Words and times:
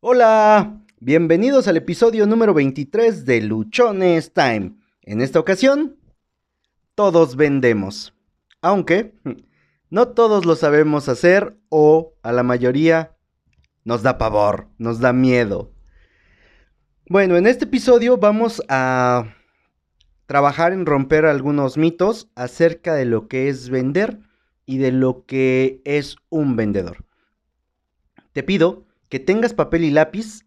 Hola, 0.00 0.82
bienvenidos 1.00 1.68
al 1.68 1.78
episodio 1.78 2.26
número 2.26 2.52
23 2.52 3.24
de 3.24 3.40
Luchones 3.40 4.34
Time. 4.34 4.74
En 5.00 5.22
esta 5.22 5.40
ocasión, 5.40 5.96
todos 6.94 7.34
vendemos. 7.34 8.14
Aunque 8.60 9.14
no 9.90 10.08
todos 10.08 10.44
lo 10.44 10.54
sabemos 10.54 11.08
hacer 11.08 11.56
o 11.70 12.12
a 12.22 12.32
la 12.32 12.42
mayoría 12.42 13.16
nos 13.84 14.02
da 14.02 14.18
pavor, 14.18 14.68
nos 14.76 15.00
da 15.00 15.14
miedo. 15.14 15.72
Bueno, 17.08 17.38
en 17.38 17.46
este 17.46 17.64
episodio 17.64 18.18
vamos 18.18 18.62
a 18.68 19.34
trabajar 20.26 20.74
en 20.74 20.84
romper 20.84 21.24
algunos 21.24 21.78
mitos 21.78 22.28
acerca 22.34 22.94
de 22.94 23.06
lo 23.06 23.28
que 23.28 23.48
es 23.48 23.70
vender 23.70 24.20
y 24.66 24.76
de 24.76 24.92
lo 24.92 25.24
que 25.24 25.80
es 25.86 26.16
un 26.28 26.54
vendedor. 26.54 27.06
Te 28.34 28.42
pido 28.42 28.85
que 29.08 29.20
tengas 29.20 29.54
papel 29.54 29.84
y 29.84 29.90
lápiz 29.90 30.46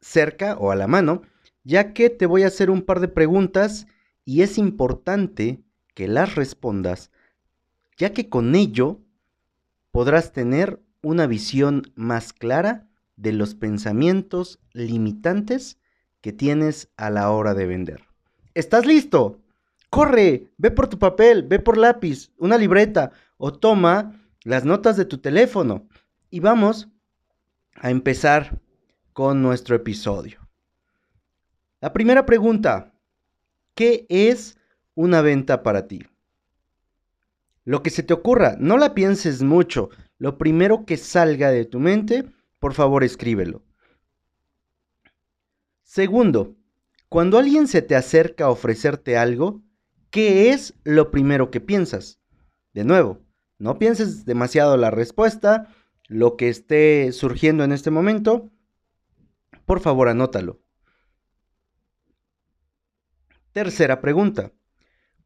cerca 0.00 0.56
o 0.56 0.70
a 0.70 0.76
la 0.76 0.86
mano, 0.86 1.22
ya 1.64 1.92
que 1.92 2.10
te 2.10 2.26
voy 2.26 2.44
a 2.44 2.48
hacer 2.48 2.70
un 2.70 2.82
par 2.82 3.00
de 3.00 3.08
preguntas 3.08 3.86
y 4.24 4.42
es 4.42 4.58
importante 4.58 5.60
que 5.94 6.08
las 6.08 6.34
respondas, 6.34 7.10
ya 7.96 8.12
que 8.12 8.28
con 8.28 8.54
ello 8.54 9.00
podrás 9.90 10.32
tener 10.32 10.80
una 11.02 11.26
visión 11.26 11.82
más 11.94 12.32
clara 12.32 12.86
de 13.16 13.32
los 13.32 13.54
pensamientos 13.54 14.60
limitantes 14.72 15.78
que 16.20 16.32
tienes 16.32 16.90
a 16.96 17.10
la 17.10 17.30
hora 17.30 17.54
de 17.54 17.66
vender. 17.66 18.02
¿Estás 18.54 18.86
listo? 18.86 19.40
Corre, 19.90 20.50
ve 20.58 20.70
por 20.70 20.88
tu 20.88 20.98
papel, 20.98 21.42
ve 21.44 21.58
por 21.58 21.78
lápiz, 21.78 22.30
una 22.36 22.58
libreta 22.58 23.12
o 23.38 23.52
toma 23.52 24.20
las 24.44 24.64
notas 24.64 24.96
de 24.96 25.04
tu 25.04 25.18
teléfono 25.18 25.88
y 26.30 26.40
vamos 26.40 26.88
a 27.80 27.90
empezar 27.90 28.60
con 29.12 29.42
nuestro 29.42 29.76
episodio. 29.76 30.46
La 31.80 31.92
primera 31.92 32.26
pregunta, 32.26 32.92
¿qué 33.74 34.06
es 34.08 34.58
una 34.94 35.20
venta 35.20 35.62
para 35.62 35.86
ti? 35.86 36.04
Lo 37.64 37.82
que 37.82 37.90
se 37.90 38.02
te 38.02 38.14
ocurra, 38.14 38.56
no 38.58 38.78
la 38.78 38.94
pienses 38.94 39.42
mucho, 39.42 39.90
lo 40.18 40.38
primero 40.38 40.86
que 40.86 40.96
salga 40.96 41.50
de 41.50 41.64
tu 41.64 41.80
mente, 41.80 42.24
por 42.58 42.74
favor 42.74 43.04
escríbelo. 43.04 43.62
Segundo, 45.82 46.56
cuando 47.08 47.38
alguien 47.38 47.68
se 47.68 47.82
te 47.82 47.96
acerca 47.96 48.44
a 48.44 48.50
ofrecerte 48.50 49.16
algo, 49.16 49.62
¿qué 50.10 50.50
es 50.50 50.74
lo 50.84 51.10
primero 51.10 51.50
que 51.50 51.60
piensas? 51.60 52.20
De 52.72 52.84
nuevo, 52.84 53.20
no 53.58 53.78
pienses 53.78 54.24
demasiado 54.24 54.76
la 54.76 54.90
respuesta, 54.90 55.68
lo 56.08 56.36
que 56.36 56.48
esté 56.48 57.12
surgiendo 57.12 57.64
en 57.64 57.72
este 57.72 57.90
momento, 57.90 58.50
por 59.64 59.80
favor 59.80 60.08
anótalo. 60.08 60.60
Tercera 63.52 64.00
pregunta. 64.00 64.52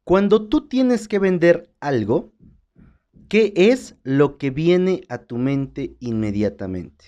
Cuando 0.03 0.47
tú 0.47 0.67
tienes 0.67 1.07
que 1.07 1.19
vender 1.19 1.75
algo, 1.79 2.33
¿qué 3.27 3.53
es 3.55 3.95
lo 4.03 4.37
que 4.37 4.49
viene 4.49 5.01
a 5.09 5.19
tu 5.19 5.37
mente 5.37 5.95
inmediatamente? 5.99 7.05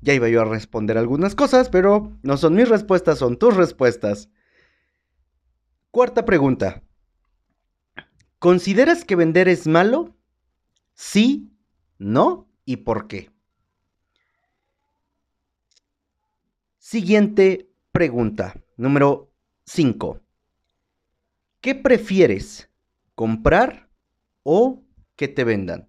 Ya 0.00 0.14
iba 0.14 0.28
yo 0.28 0.40
a 0.40 0.46
responder 0.46 0.96
algunas 0.96 1.34
cosas, 1.34 1.68
pero 1.68 2.18
no 2.22 2.36
son 2.36 2.54
mis 2.54 2.68
respuestas, 2.68 3.18
son 3.18 3.38
tus 3.38 3.54
respuestas. 3.56 4.30
Cuarta 5.90 6.24
pregunta. 6.24 6.82
¿Consideras 8.38 9.04
que 9.04 9.16
vender 9.16 9.48
es 9.48 9.66
malo? 9.66 10.16
Sí, 11.02 11.50
no 11.96 12.46
y 12.66 12.76
por 12.76 13.08
qué. 13.08 13.30
Siguiente 16.76 17.70
pregunta, 17.90 18.62
número 18.76 19.32
5. 19.64 20.20
¿Qué 21.62 21.74
prefieres? 21.74 22.68
¿Comprar 23.14 23.88
o 24.42 24.84
que 25.16 25.26
te 25.26 25.44
vendan? 25.44 25.88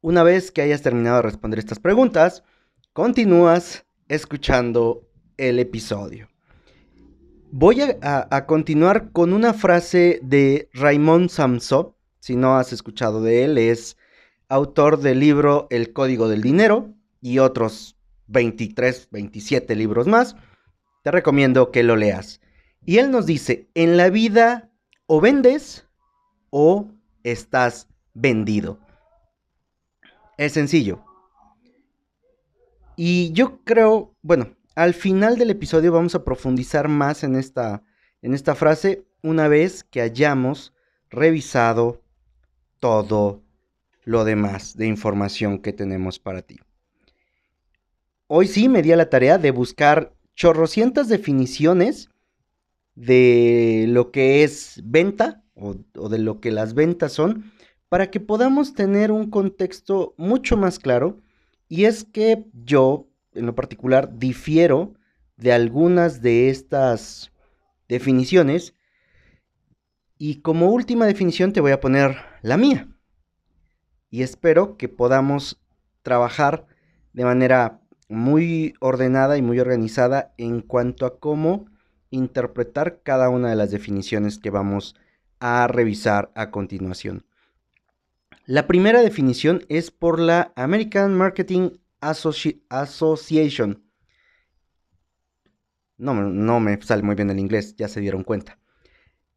Una 0.00 0.22
vez 0.22 0.52
que 0.52 0.62
hayas 0.62 0.82
terminado 0.82 1.16
de 1.16 1.22
responder 1.22 1.58
estas 1.58 1.80
preguntas, 1.80 2.44
continúas 2.92 3.84
escuchando 4.06 5.08
el 5.38 5.58
episodio. 5.58 6.28
Voy 7.50 7.80
a, 7.80 8.46
continuar 8.46 9.10
con 9.10 9.32
una 9.32 9.54
frase 9.54 10.20
de 10.22 10.70
Raymond 10.72 11.30
Samso, 11.30 11.98
si 12.22 12.36
no 12.36 12.56
has 12.56 12.72
escuchado 12.72 13.20
de 13.20 13.42
él, 13.42 13.58
es 13.58 13.96
autor 14.48 15.00
del 15.00 15.18
libro 15.18 15.66
El 15.70 15.92
Código 15.92 16.28
del 16.28 16.40
Dinero 16.40 16.94
y 17.20 17.40
otros 17.40 17.98
23, 18.28 19.08
27 19.10 19.74
libros 19.74 20.06
más. 20.06 20.36
Te 21.02 21.10
recomiendo 21.10 21.72
que 21.72 21.82
lo 21.82 21.96
leas. 21.96 22.40
Y 22.86 22.98
él 22.98 23.10
nos 23.10 23.26
dice, 23.26 23.68
en 23.74 23.96
la 23.96 24.08
vida 24.08 24.70
o 25.06 25.20
vendes 25.20 25.88
o 26.50 26.92
estás 27.24 27.88
vendido. 28.14 28.78
Es 30.38 30.52
sencillo. 30.52 31.04
Y 32.94 33.32
yo 33.32 33.64
creo, 33.64 34.14
bueno, 34.22 34.54
al 34.76 34.94
final 34.94 35.38
del 35.38 35.50
episodio 35.50 35.90
vamos 35.90 36.14
a 36.14 36.22
profundizar 36.22 36.86
más 36.86 37.24
en 37.24 37.34
esta, 37.34 37.82
en 38.20 38.32
esta 38.32 38.54
frase 38.54 39.08
una 39.24 39.48
vez 39.48 39.82
que 39.82 40.00
hayamos 40.00 40.72
revisado 41.10 42.01
todo 42.82 43.44
lo 44.02 44.24
demás 44.24 44.76
de 44.76 44.88
información 44.88 45.60
que 45.60 45.72
tenemos 45.72 46.18
para 46.18 46.42
ti. 46.42 46.58
Hoy 48.26 48.48
sí 48.48 48.68
me 48.68 48.82
di 48.82 48.90
a 48.90 48.96
la 48.96 49.08
tarea 49.08 49.38
de 49.38 49.52
buscar 49.52 50.16
chorrocientas 50.34 51.08
definiciones 51.08 52.10
de 52.96 53.86
lo 53.88 54.10
que 54.10 54.42
es 54.42 54.80
venta 54.84 55.44
o, 55.54 55.76
o, 55.96 56.08
de 56.08 56.18
lo 56.18 56.40
que 56.40 56.50
las 56.50 56.74
ventas 56.74 57.12
son 57.12 57.52
para 57.88 58.10
que 58.10 58.18
podamos 58.18 58.74
tener 58.74 59.12
un 59.12 59.30
contexto 59.30 60.14
mucho 60.16 60.56
más 60.56 60.80
claro 60.80 61.20
y 61.68 61.84
es 61.84 62.02
que 62.02 62.46
yo 62.52 63.06
en 63.32 63.46
lo 63.46 63.54
particular 63.54 64.18
difiero 64.18 64.94
de 65.36 65.52
algunas 65.52 66.20
de 66.20 66.48
estas 66.48 67.30
definiciones 67.88 68.74
y 70.24 70.36
como 70.36 70.70
última 70.70 71.04
definición 71.06 71.52
te 71.52 71.60
voy 71.60 71.72
a 71.72 71.80
poner 71.80 72.16
la 72.42 72.56
mía. 72.56 72.86
Y 74.08 74.22
espero 74.22 74.76
que 74.76 74.88
podamos 74.88 75.60
trabajar 76.02 76.64
de 77.12 77.24
manera 77.24 77.80
muy 78.08 78.74
ordenada 78.78 79.36
y 79.36 79.42
muy 79.42 79.58
organizada 79.58 80.32
en 80.38 80.60
cuanto 80.60 81.06
a 81.06 81.18
cómo 81.18 81.66
interpretar 82.10 83.02
cada 83.02 83.30
una 83.30 83.50
de 83.50 83.56
las 83.56 83.72
definiciones 83.72 84.38
que 84.38 84.50
vamos 84.50 84.94
a 85.40 85.66
revisar 85.66 86.30
a 86.36 86.52
continuación. 86.52 87.26
La 88.46 88.68
primera 88.68 89.02
definición 89.02 89.64
es 89.68 89.90
por 89.90 90.20
la 90.20 90.52
American 90.54 91.16
Marketing 91.16 91.70
Association. 92.00 93.82
No, 95.96 96.14
no 96.14 96.60
me 96.60 96.80
sale 96.80 97.02
muy 97.02 97.16
bien 97.16 97.30
el 97.30 97.40
inglés, 97.40 97.74
ya 97.74 97.88
se 97.88 98.00
dieron 98.00 98.22
cuenta. 98.22 98.61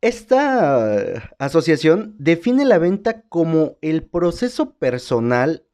Esta 0.05 1.31
asociación 1.39 2.13
define 2.19 2.63
la 2.63 2.77
venta 2.77 3.23
como 3.23 3.79
el 3.81 4.03
proceso 4.03 4.75
personal 4.75 5.65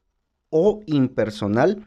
o 0.49 0.79
impersonal 0.85 1.85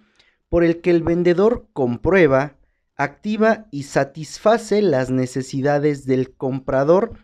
por 0.50 0.62
el 0.62 0.83
que 0.83 0.91
el 0.91 1.03
vendedor 1.03 1.69
comprueba, 1.72 2.59
activa 2.97 3.66
y 3.71 3.84
satisface 3.84 4.83
las 4.83 5.09
necesidades 5.09 6.04
del 6.04 6.34
comprador 6.34 7.15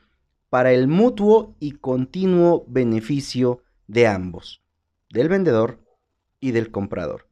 para 0.48 0.72
el 0.72 0.88
mutuo 0.88 1.54
y 1.60 1.72
continuo 1.72 2.64
beneficio 2.66 3.62
de 3.88 4.06
ambos, 4.06 4.62
del 5.10 5.28
vendedor 5.28 5.80
y 6.41 6.53
del 6.53 6.70
comprador. 6.70 7.26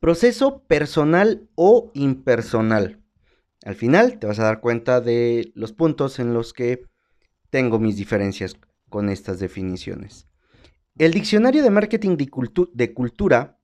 Proceso 0.00 0.64
personal 0.64 1.48
o 1.54 1.92
impersonal. 1.94 3.00
Al 3.66 3.74
final 3.74 4.20
te 4.20 4.28
vas 4.28 4.38
a 4.38 4.44
dar 4.44 4.60
cuenta 4.60 5.00
de 5.00 5.50
los 5.56 5.72
puntos 5.72 6.20
en 6.20 6.32
los 6.32 6.52
que 6.52 6.84
tengo 7.50 7.80
mis 7.80 7.96
diferencias 7.96 8.56
con 8.88 9.08
estas 9.08 9.40
definiciones. 9.40 10.28
El 10.96 11.10
diccionario 11.10 11.64
de 11.64 11.70
marketing 11.70 12.16
de, 12.16 12.94
cultura 12.94 13.58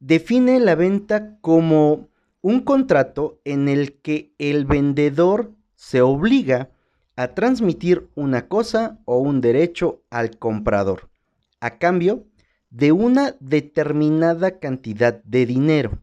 define 0.00 0.60
la 0.60 0.74
venta 0.74 1.38
como 1.40 2.10
un 2.42 2.60
contrato 2.60 3.40
en 3.46 3.70
el 3.70 4.02
que 4.02 4.34
el 4.36 4.66
vendedor 4.66 5.54
se 5.76 6.02
obliga 6.02 6.68
a 7.16 7.28
transmitir 7.28 8.10
una 8.14 8.48
cosa 8.48 9.00
o 9.06 9.16
un 9.16 9.40
derecho 9.40 10.02
al 10.10 10.38
comprador 10.38 11.08
a 11.58 11.78
cambio 11.78 12.26
de 12.68 12.92
una 12.92 13.34
determinada 13.40 14.58
cantidad 14.58 15.24
de 15.24 15.46
dinero. 15.46 16.02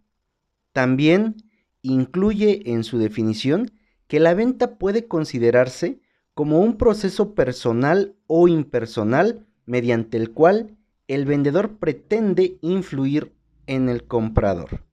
También 0.73 1.50
incluye 1.81 2.71
en 2.71 2.83
su 2.83 2.97
definición 2.97 3.71
que 4.07 4.19
la 4.19 4.33
venta 4.33 4.77
puede 4.77 5.07
considerarse 5.07 6.01
como 6.33 6.59
un 6.59 6.77
proceso 6.77 7.33
personal 7.33 8.15
o 8.27 8.47
impersonal 8.47 9.47
mediante 9.65 10.17
el 10.17 10.31
cual 10.31 10.77
el 11.07 11.25
vendedor 11.25 11.77
pretende 11.77 12.57
influir 12.61 13.33
en 13.67 13.89
el 13.89 14.05
comprador. 14.05 14.83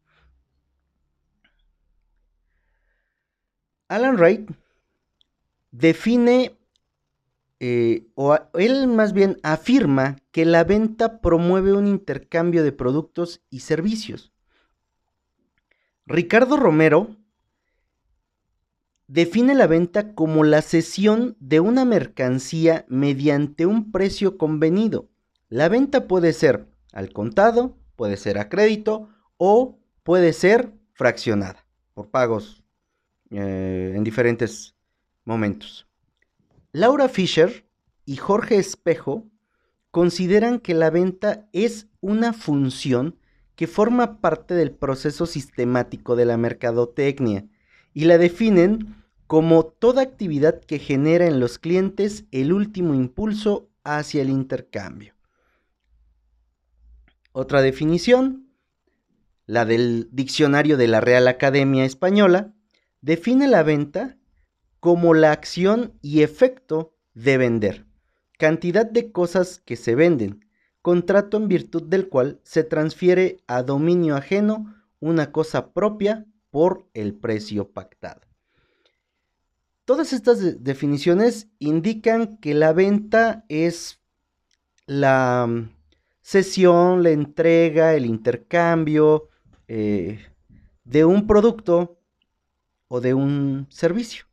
Alan 3.89 4.17
Wright 4.17 4.51
define, 5.71 6.59
eh, 7.61 8.07
o 8.15 8.39
él 8.55 8.87
más 8.87 9.13
bien 9.13 9.39
afirma 9.43 10.17
que 10.31 10.45
la 10.45 10.65
venta 10.65 11.21
promueve 11.21 11.73
un 11.73 11.87
intercambio 11.87 12.63
de 12.63 12.73
productos 12.73 13.43
y 13.49 13.61
servicios. 13.61 14.33
Ricardo 16.11 16.57
Romero 16.57 17.15
define 19.09 19.55
la 19.55 19.67
venta 19.67 20.15
como 20.15 20.43
la 20.43 20.63
cesión 20.63 21.37
de 21.39 21.61
una 21.61 21.85
mercancía 21.85 22.87
mediante 22.89 23.67
un 23.67 23.93
precio 23.93 24.39
convenido. 24.39 25.11
La 25.51 25.69
venta 25.69 26.09
puede 26.09 26.33
ser 26.33 26.67
al 26.95 27.13
contado, 27.13 27.77
puede 27.95 28.17
ser 28.17 28.39
a 28.39 28.49
crédito 28.49 29.11
o 29.37 29.79
puede 30.03 30.33
ser 30.33 30.73
fraccionada 30.95 31.67
por 31.93 32.09
pagos 32.09 32.65
eh, 33.31 33.93
en 33.95 34.03
diferentes 34.03 34.75
momentos. 35.27 35.87
Laura 36.73 37.11
Fisher 37.11 37.67
y 38.07 38.17
Jorge 38.17 38.57
Espejo 38.57 39.27
consideran 39.91 40.59
que 40.59 40.73
la 40.73 40.89
venta 40.89 41.51
es 41.53 41.87
una 42.01 42.33
función 42.33 43.19
que 43.59 43.67
forma 43.67 44.21
parte 44.21 44.55
del 44.55 44.71
proceso 44.71 45.27
sistemático 45.27 46.15
de 46.15 46.25
la 46.25 46.37
mercadotecnia 46.37 47.45
y 47.93 48.05
la 48.05 48.17
definen 48.17 48.95
como 49.27 49.67
toda 49.67 50.01
actividad 50.01 50.61
que 50.61 50.79
genera 50.79 51.27
en 51.27 51.41
los 51.41 51.59
clientes 51.59 52.25
el 52.31 52.53
último 52.53 52.95
impulso 52.95 53.69
hacia 53.83 54.23
el 54.23 54.31
intercambio. 54.31 55.17
Otra 57.33 57.61
definición, 57.61 58.49
la 59.45 59.65
del 59.65 60.09
diccionario 60.13 60.77
de 60.77 60.87
la 60.87 61.01
Real 61.01 61.27
Academia 61.27 61.85
Española, 61.85 62.55
define 63.01 63.49
la 63.49 63.65
venta 63.65 64.19
como 64.79 65.15
la 65.15 65.33
acción 65.33 65.95
y 66.01 66.23
efecto 66.23 66.95
de 67.13 67.39
vender, 67.39 67.87
cantidad 68.39 68.87
de 68.87 69.11
cosas 69.11 69.59
que 69.59 69.75
se 69.75 69.97
venden, 69.97 70.48
contrato 70.83 71.37
en 71.37 71.49
virtud 71.49 71.83
del 71.83 72.09
cual 72.09 72.41
se 72.43 72.65
transfiere 72.65 73.39
a 73.47 73.63
dominio 73.63 74.17
ajeno 74.17 74.75
una 75.01 75.33
cosa 75.33 75.73
propia 75.73 76.27
por 76.51 76.87
el 76.95 77.15
precio 77.15 77.69
pactado. 77.69 78.21
Todas 79.85 80.13
estas 80.13 80.63
definiciones 80.63 81.49
indican 81.59 82.37
que 82.39 82.55
la 82.55 82.73
venta 82.73 83.45
es 83.49 84.01
la 84.87 85.47
mm, 85.49 85.71
cesión, 86.21 87.03
la 87.03 87.11
entrega, 87.11 87.95
el 87.95 88.05
intercambio 88.05 89.29
eh, 89.67 90.19
de 90.85 91.05
un 91.05 91.27
producto 91.27 91.99
o 92.89 93.01
de 93.01 93.15
un 93.15 93.67
servicio. 93.71 94.27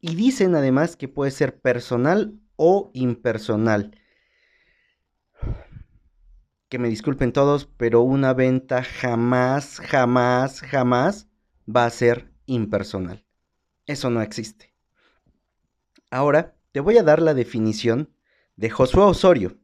Y 0.00 0.14
dicen 0.14 0.54
además 0.54 0.94
que 0.94 1.08
puede 1.08 1.32
ser 1.32 1.58
personal 1.58 2.34
o 2.54 2.90
impersonal. 2.92 3.97
Que 6.68 6.78
me 6.78 6.88
disculpen 6.88 7.32
todos, 7.32 7.66
pero 7.76 8.02
una 8.02 8.34
venta 8.34 8.82
jamás, 8.82 9.80
jamás, 9.80 10.60
jamás 10.60 11.28
va 11.68 11.86
a 11.86 11.90
ser 11.90 12.30
impersonal. 12.46 13.24
Eso 13.86 14.10
no 14.10 14.20
existe. 14.20 14.74
Ahora 16.10 16.54
te 16.72 16.80
voy 16.80 16.98
a 16.98 17.02
dar 17.02 17.22
la 17.22 17.34
definición 17.34 18.10
de 18.56 18.70
Josué 18.70 19.02
Osorio. 19.02 19.56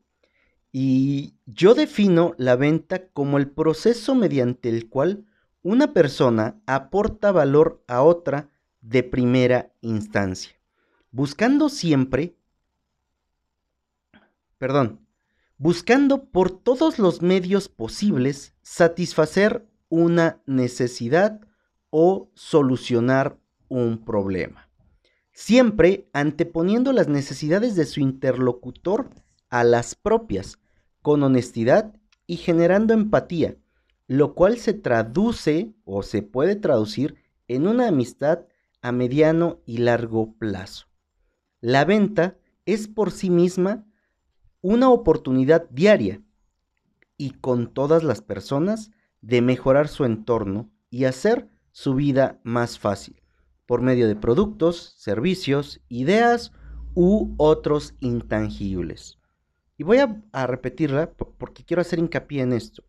Y 0.73 1.35
yo 1.47 1.75
defino 1.75 2.35
la 2.39 2.57
venta 2.57 3.09
como 3.09 3.39
el 3.39 3.51
proceso 3.51 4.15
mediante 4.15 4.69
el 4.69 4.89
cual 4.89 5.27
una 5.63 5.93
persona 5.93 6.61
aporta 6.67 7.33
valor 7.33 7.83
a 7.87 8.03
otra 8.03 8.51
de 8.81 9.03
primera 9.03 9.73
instancia, 9.81 10.55
buscando 11.11 11.69
siempre, 11.69 12.37
perdón, 14.59 15.04
buscando 15.57 16.25
por 16.25 16.51
todos 16.51 16.99
los 16.99 17.23
medios 17.23 17.69
posibles 17.69 18.55
satisfacer 18.63 19.67
una 19.89 20.43
necesidad 20.47 21.41
o 21.91 22.31
solucionar 22.35 23.39
un 23.69 24.05
problema. 24.05 24.69
Siempre 25.33 26.09
anteponiendo 26.13 26.93
las 26.93 27.09
necesidades 27.09 27.77
de 27.77 27.87
su 27.87 28.01
interlocutor 28.01 29.11
a 29.49 29.65
las 29.65 29.95
propias, 29.95 30.59
con 31.03 31.23
honestidad 31.23 31.95
y 32.27 32.37
generando 32.37 32.95
empatía, 32.95 33.57
lo 34.07 34.35
cual 34.35 34.59
se 34.59 34.75
traduce 34.75 35.75
o 35.85 36.03
se 36.03 36.23
puede 36.23 36.57
traducir 36.57 37.17
en 37.49 37.67
una 37.67 37.89
amistad 37.89 38.47
a 38.83 38.93
mediano 38.93 39.61
y 39.67 39.79
largo 39.79 40.35
plazo. 40.35 40.87
La 41.61 41.85
venta 41.85 42.37
es 42.67 42.89
por 42.89 43.11
sí 43.11 43.31
misma 43.31 43.87
una 44.65 44.89
oportunidad 44.89 45.69
diaria 45.69 46.23
y 47.19 47.33
con 47.33 47.75
todas 47.75 48.03
las 48.03 48.23
personas 48.23 48.93
de 49.21 49.43
mejorar 49.43 49.89
su 49.89 50.07
entorno 50.07 50.71
y 50.89 51.05
hacer 51.05 51.51
su 51.71 51.95
vida 51.95 52.41
más 52.45 52.79
fácil 52.79 53.21
por 53.67 53.83
medio 53.83 54.09
de 54.09 54.17
productos, 54.17 54.95
servicios, 54.97 55.83
ideas 55.91 56.53
u 56.95 57.35
otros 57.37 57.95
intangibles. 58.01 59.19
Y 59.77 59.85
voy 59.85 59.99
a, 59.99 60.47
repetirla 60.47 61.13
porque 61.13 61.63
quiero 61.63 61.83
hacer 61.83 61.99
hincapié 61.99 62.41
en 62.41 62.55
esto. 62.55 62.85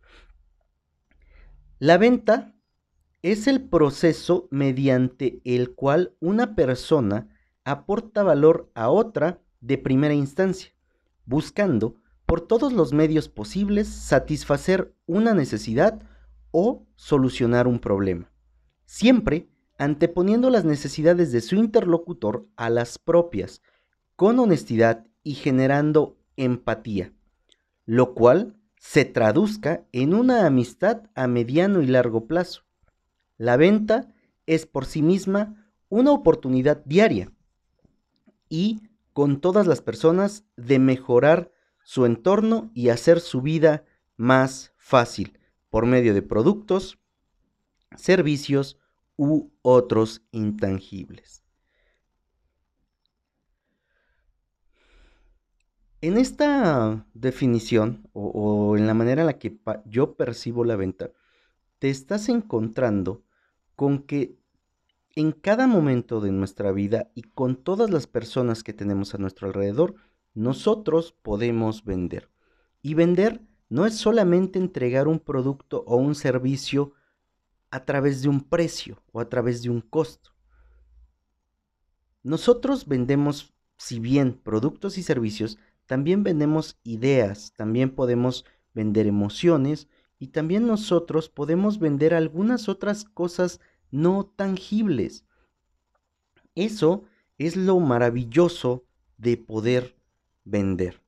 La 1.79 1.97
venta 1.97 2.55
es 3.21 3.47
el 3.47 3.61
proceso 3.61 4.47
mediante 4.49 5.41
el 5.43 5.75
cual 5.75 6.15
una 6.21 6.55
persona 6.55 7.27
aporta 7.65 8.23
valor 8.23 8.71
a 8.75 8.87
otra 8.87 9.41
de 9.59 9.77
primera 9.77 10.13
instancia, 10.13 10.74
buscando 11.25 11.95
por 12.25 12.41
todos 12.41 12.73
los 12.73 12.93
medios 12.93 13.29
posibles 13.29 13.87
satisfacer 13.87 14.95
una 15.05 15.33
necesidad 15.33 16.01
o 16.51 16.85
solucionar 16.95 17.67
un 17.67 17.79
problema. 17.79 18.31
Siempre 18.85 19.49
anteponiendo 19.77 20.49
las 20.49 20.65
necesidades 20.65 21.31
de 21.31 21.41
su 21.41 21.55
interlocutor 21.55 22.47
a 22.55 22.69
las 22.69 22.97
propias, 22.97 23.61
con 24.15 24.39
honestidad 24.39 25.05
y 25.23 25.33
generando 25.33 26.17
empatía, 26.37 27.13
lo 27.85 28.13
cual 28.13 28.55
se 28.77 29.03
traduzca 29.03 29.85
en 29.91 30.13
una 30.13 30.45
amistad 30.45 31.09
a 31.15 31.27
mediano 31.27 31.81
y 31.81 31.87
largo 31.87 32.27
plazo. 32.27 32.61
La 33.37 33.57
venta 33.57 34.13
es 34.45 34.65
por 34.65 34.85
sí 34.85 35.01
misma 35.01 35.71
una 35.89 36.11
oportunidad 36.11 36.83
diaria 36.85 37.31
y 38.47 38.81
con 39.15 39.39
todas 39.39 39.65
las 39.65 39.79
personas 39.79 40.43
de 40.57 40.77
mejorar 40.77 41.49
su 41.85 42.05
entorno 42.05 42.69
y 42.73 42.89
hacer 42.89 43.21
su 43.21 43.41
vida 43.41 43.85
más 44.17 44.73
fácil 44.75 45.39
por 45.69 45.85
medio 45.85 46.13
de 46.13 46.21
productos, 46.21 46.99
servicios, 47.95 48.77
u 49.15 49.53
otros 49.61 50.25
intangibles. 50.31 51.45
En 56.01 56.17
esta 56.17 57.07
definición 57.13 58.09
o, 58.11 58.75
en 58.75 58.85
la 58.85 58.93
manera 58.93 59.21
en 59.21 59.27
la 59.27 59.39
que 59.39 59.57
yo 59.85 60.17
percibo 60.17 60.65
la 60.65 60.75
venta, 60.75 61.11
te 61.79 61.89
estás 61.89 62.27
encontrando 62.27 63.23
con 63.77 64.03
que 64.03 64.37
en 65.15 65.31
cada 65.31 65.65
momento 65.65 66.19
de 66.19 66.31
nuestra 66.31 66.73
vida 66.73 67.09
y 67.15 67.23
con 67.23 67.55
todas 67.55 67.89
las 67.89 68.05
personas 68.05 68.63
que 68.63 68.73
tenemos 68.73 69.15
a 69.15 69.17
nuestro 69.17 69.47
alrededor, 69.47 69.95
nosotros 70.33 71.15
podemos 71.21 71.85
vender. 71.85 72.29
Y 72.81 72.93
vender 72.93 73.41
no 73.69 73.85
es 73.85 73.95
solamente 73.95 74.59
entregar 74.59 75.07
un 75.07 75.19
producto 75.19 75.83
o 75.87 75.95
un 75.95 76.15
servicio 76.15 76.93
a 77.71 77.85
través 77.85 78.21
de 78.21 78.29
un 78.29 78.41
precio 78.41 79.01
o 79.11 79.21
a 79.21 79.29
través 79.29 79.63
de 79.63 79.69
un 79.69 79.81
costo. 79.81 80.31
Nosotros 82.21 82.85
vendemos, 82.85 83.53
si 83.77 83.99
bien 83.99 84.33
productos 84.33 84.97
y 84.97 85.03
servicios, 85.03 85.57
también 85.85 86.23
vendemos 86.23 86.77
ideas, 86.83 87.53
también 87.55 87.91
podemos 87.95 88.45
vender 88.73 89.07
emociones 89.07 89.87
y 90.19 90.27
también 90.27 90.67
nosotros 90.67 91.29
podemos 91.29 91.79
vender 91.79 92.13
algunas 92.13 92.67
otras 92.67 93.05
cosas 93.05 93.61
no 93.95 94.25
tangibles. 94.25 95.25
Eso 96.53 97.03
es 97.37 97.55
lo 97.55 97.79
maravilloso 97.79 98.85
de 99.17 99.37
poder 99.37 99.95
vender. 100.43 101.01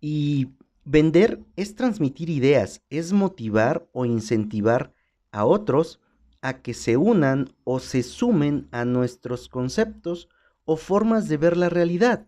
Y 0.00 0.48
vender 0.84 1.44
es 1.56 1.74
transmitir 1.74 2.28
ideas, 2.30 2.82
es 2.90 3.12
motivar 3.12 3.88
o 3.92 4.04
incentivar 4.04 4.92
a 5.30 5.44
otros 5.44 6.00
a 6.40 6.60
que 6.60 6.74
se 6.74 6.96
unan 6.96 7.54
o 7.64 7.78
se 7.78 8.02
sumen 8.02 8.68
a 8.72 8.84
nuestros 8.84 9.48
conceptos 9.48 10.28
o 10.64 10.76
formas 10.76 11.28
de 11.28 11.36
ver 11.36 11.56
la 11.56 11.68
realidad. 11.68 12.26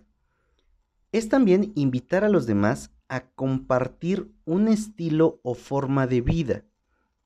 Es 1.10 1.28
también 1.28 1.72
invitar 1.74 2.24
a 2.24 2.28
los 2.28 2.46
demás 2.46 2.90
a 3.08 3.28
compartir 3.30 4.32
un 4.44 4.68
estilo 4.68 5.40
o 5.42 5.54
forma 5.54 6.06
de 6.06 6.20
vida. 6.20 6.64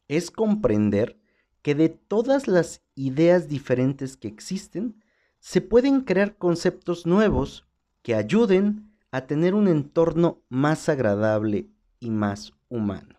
Es 0.08 0.30
comprender 0.30 1.18
que 1.62 1.74
de 1.74 1.88
todas 1.88 2.48
las 2.48 2.82
ideas 2.94 3.48
diferentes 3.48 4.16
que 4.16 4.28
existen, 4.28 5.02
se 5.40 5.60
pueden 5.60 6.02
crear 6.02 6.36
conceptos 6.36 7.06
nuevos 7.06 7.66
que 8.02 8.14
ayuden 8.14 8.92
a 9.10 9.26
tener 9.26 9.54
un 9.54 9.68
entorno 9.68 10.42
más 10.48 10.88
agradable 10.88 11.68
y 12.00 12.10
más 12.10 12.52
humano. 12.68 13.16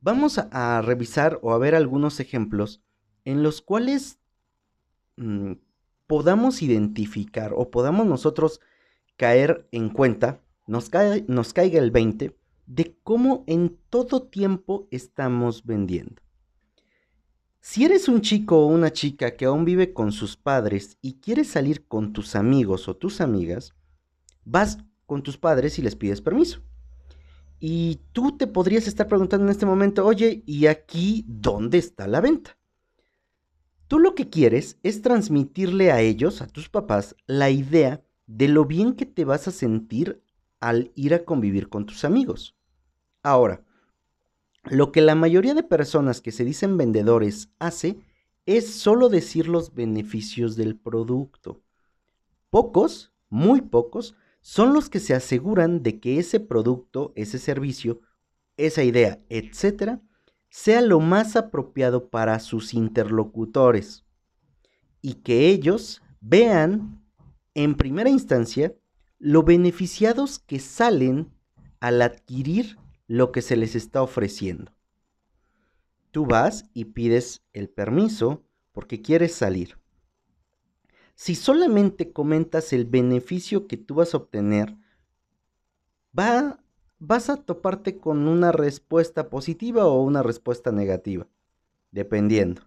Vamos 0.00 0.38
a, 0.38 0.82
revisar 0.82 1.38
o 1.42 1.52
a 1.52 1.58
ver 1.58 1.76
algunos 1.76 2.18
ejemplos 2.18 2.82
en 3.24 3.44
los 3.44 3.62
cuales 3.62 4.18
mm, 5.16 5.52
podamos 6.08 6.60
identificar 6.60 7.52
o 7.54 7.70
podamos 7.70 8.06
nosotros 8.06 8.60
caer 9.16 9.68
en 9.70 9.90
cuenta, 9.90 10.40
nos, 10.66 10.90
nos 11.28 11.52
caiga 11.52 11.78
el 11.78 11.92
20 11.92 12.36
de 12.74 12.96
cómo 13.02 13.44
en 13.46 13.76
todo 13.90 14.22
tiempo 14.22 14.88
estamos 14.90 15.64
vendiendo. 15.64 16.22
Si 17.60 17.84
eres 17.84 18.08
un 18.08 18.22
chico 18.22 18.60
o 18.60 18.66
una 18.66 18.92
chica 18.92 19.36
que 19.36 19.44
aún 19.44 19.66
vive 19.66 19.92
con 19.92 20.10
sus 20.10 20.36
padres 20.36 20.96
y 21.02 21.20
quieres 21.20 21.48
salir 21.48 21.86
con 21.86 22.14
tus 22.14 22.34
amigos 22.34 22.88
o 22.88 22.96
tus 22.96 23.20
amigas, 23.20 23.74
vas 24.44 24.78
con 25.04 25.22
tus 25.22 25.36
padres 25.36 25.78
y 25.78 25.82
les 25.82 25.96
pides 25.96 26.22
permiso. 26.22 26.62
Y 27.60 28.00
tú 28.12 28.38
te 28.38 28.46
podrías 28.46 28.88
estar 28.88 29.06
preguntando 29.06 29.44
en 29.44 29.52
este 29.52 29.66
momento, 29.66 30.06
oye, 30.06 30.42
¿y 30.46 30.66
aquí 30.66 31.26
dónde 31.28 31.76
está 31.76 32.08
la 32.08 32.22
venta? 32.22 32.56
Tú 33.86 33.98
lo 33.98 34.14
que 34.14 34.30
quieres 34.30 34.78
es 34.82 35.02
transmitirle 35.02 35.92
a 35.92 36.00
ellos, 36.00 36.40
a 36.40 36.46
tus 36.46 36.70
papás, 36.70 37.16
la 37.26 37.50
idea 37.50 38.02
de 38.26 38.48
lo 38.48 38.64
bien 38.64 38.94
que 38.94 39.04
te 39.04 39.26
vas 39.26 39.46
a 39.46 39.52
sentir 39.52 40.24
al 40.58 40.90
ir 40.94 41.12
a 41.12 41.24
convivir 41.24 41.68
con 41.68 41.84
tus 41.84 42.04
amigos. 42.04 42.56
Ahora, 43.22 43.64
lo 44.64 44.92
que 44.92 45.00
la 45.00 45.14
mayoría 45.14 45.54
de 45.54 45.62
personas 45.62 46.20
que 46.20 46.32
se 46.32 46.44
dicen 46.44 46.76
vendedores 46.76 47.50
hace 47.58 48.00
es 48.46 48.74
solo 48.74 49.08
decir 49.08 49.48
los 49.48 49.74
beneficios 49.74 50.56
del 50.56 50.76
producto. 50.76 51.62
Pocos, 52.50 53.12
muy 53.28 53.60
pocos, 53.60 54.16
son 54.40 54.72
los 54.72 54.88
que 54.88 55.00
se 55.00 55.14
aseguran 55.14 55.82
de 55.82 56.00
que 56.00 56.18
ese 56.18 56.40
producto, 56.40 57.12
ese 57.14 57.38
servicio, 57.38 58.00
esa 58.56 58.82
idea, 58.82 59.20
etcétera, 59.28 60.02
sea 60.50 60.80
lo 60.80 61.00
más 61.00 61.36
apropiado 61.36 62.10
para 62.10 62.38
sus 62.40 62.74
interlocutores 62.74 64.04
y 65.00 65.14
que 65.14 65.48
ellos 65.48 66.02
vean 66.20 67.02
en 67.54 67.74
primera 67.74 68.10
instancia 68.10 68.74
lo 69.18 69.42
beneficiados 69.44 70.38
que 70.38 70.58
salen 70.58 71.32
al 71.80 72.02
adquirir 72.02 72.76
lo 73.12 73.30
que 73.30 73.42
se 73.42 73.56
les 73.56 73.74
está 73.74 74.02
ofreciendo. 74.02 74.72
Tú 76.12 76.24
vas 76.24 76.64
y 76.72 76.86
pides 76.86 77.42
el 77.52 77.68
permiso 77.68 78.42
porque 78.72 79.02
quieres 79.02 79.34
salir. 79.34 79.76
Si 81.14 81.34
solamente 81.34 82.10
comentas 82.10 82.72
el 82.72 82.86
beneficio 82.86 83.66
que 83.66 83.76
tú 83.76 83.96
vas 83.96 84.14
a 84.14 84.16
obtener, 84.16 84.78
va, 86.18 86.64
vas 87.00 87.28
a 87.28 87.36
toparte 87.36 87.98
con 87.98 88.26
una 88.28 88.50
respuesta 88.50 89.28
positiva 89.28 89.84
o 89.84 90.00
una 90.00 90.22
respuesta 90.22 90.72
negativa, 90.72 91.28
dependiendo. 91.90 92.62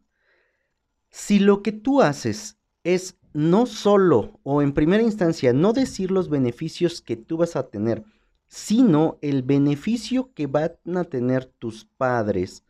Si 1.09 1.39
lo 1.39 1.63
que 1.63 1.71
tú 1.71 2.03
haces 2.03 2.59
es 2.83 3.17
no 3.33 3.65
solo 3.65 4.39
o 4.43 4.61
en 4.61 4.73
primera 4.73 5.01
instancia 5.01 5.53
no 5.53 5.73
decir 5.73 6.11
los 6.11 6.29
beneficios 6.29 7.01
que 7.01 7.15
tú 7.15 7.37
vas 7.37 7.55
a 7.55 7.67
tener, 7.69 8.05
sino 8.47 9.17
el 9.21 9.43
beneficio 9.43 10.33
que 10.33 10.47
van 10.47 10.71
a 10.95 11.03
tener 11.03 11.45
tus 11.45 11.85
padres 11.85 12.63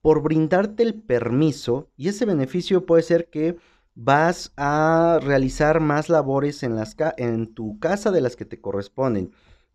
por 0.00 0.22
brindarte 0.22 0.82
el 0.82 0.94
permiso, 0.94 1.88
y 1.96 2.08
ese 2.08 2.26
beneficio 2.26 2.84
puede 2.84 3.02
ser 3.02 3.30
que 3.30 3.56
vas 3.94 4.52
a 4.56 5.18
realizar 5.22 5.80
más 5.80 6.08
labores 6.08 6.62
en, 6.62 6.78
en 7.16 7.54
tu 7.54 7.78
casa 7.78 8.10
de 8.10 8.20
las 8.20 8.36
que 8.36 8.44
te 8.44 8.60
corresponden, 8.60 9.32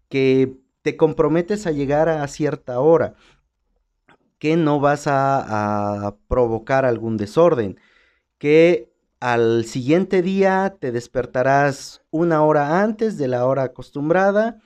que 0.07 0.57
te 0.81 0.97
comprometes 0.97 1.65
a 1.65 1.71
llegar 1.71 2.09
a 2.09 2.27
cierta 2.27 2.79
hora, 2.79 3.15
que 4.38 4.55
no 4.55 4.79
vas 4.79 5.05
a 5.07 6.15
provocar 6.27 6.85
algún 6.85 7.17
desorden, 7.17 7.79
que 8.38 8.93
al 9.19 9.65
siguiente 9.65 10.21
día 10.21 10.77
te 10.79 10.91
despertarás 10.91 12.01
una 12.09 12.43
hora 12.43 12.81
antes 12.81 13.17
de 13.17 13.27
la 13.27 13.45
hora 13.45 13.63
acostumbrada, 13.63 14.61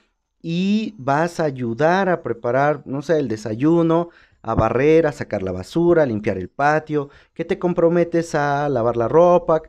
y 0.46 0.94
vas 0.98 1.40
a 1.40 1.46
ayudar 1.46 2.10
a 2.10 2.22
preparar, 2.22 2.84
no 2.86 3.02
sé, 3.02 3.18
el 3.18 3.30
desayuno, 3.30 4.10
a 4.42 4.54
barrer, 4.56 5.08
a 5.08 5.14
sacar 5.14 5.42
la 5.42 5.54
basura, 5.54 6.04
a 6.04 6.06
limpiar 6.06 6.38
el 6.38 6.50
patio, 6.50 7.10
que 7.34 7.46
te 7.46 7.58
comprometes 7.58 8.36
a 8.36 8.68
lavar 8.68 8.98
la 8.98 9.08
ropa. 9.08 9.62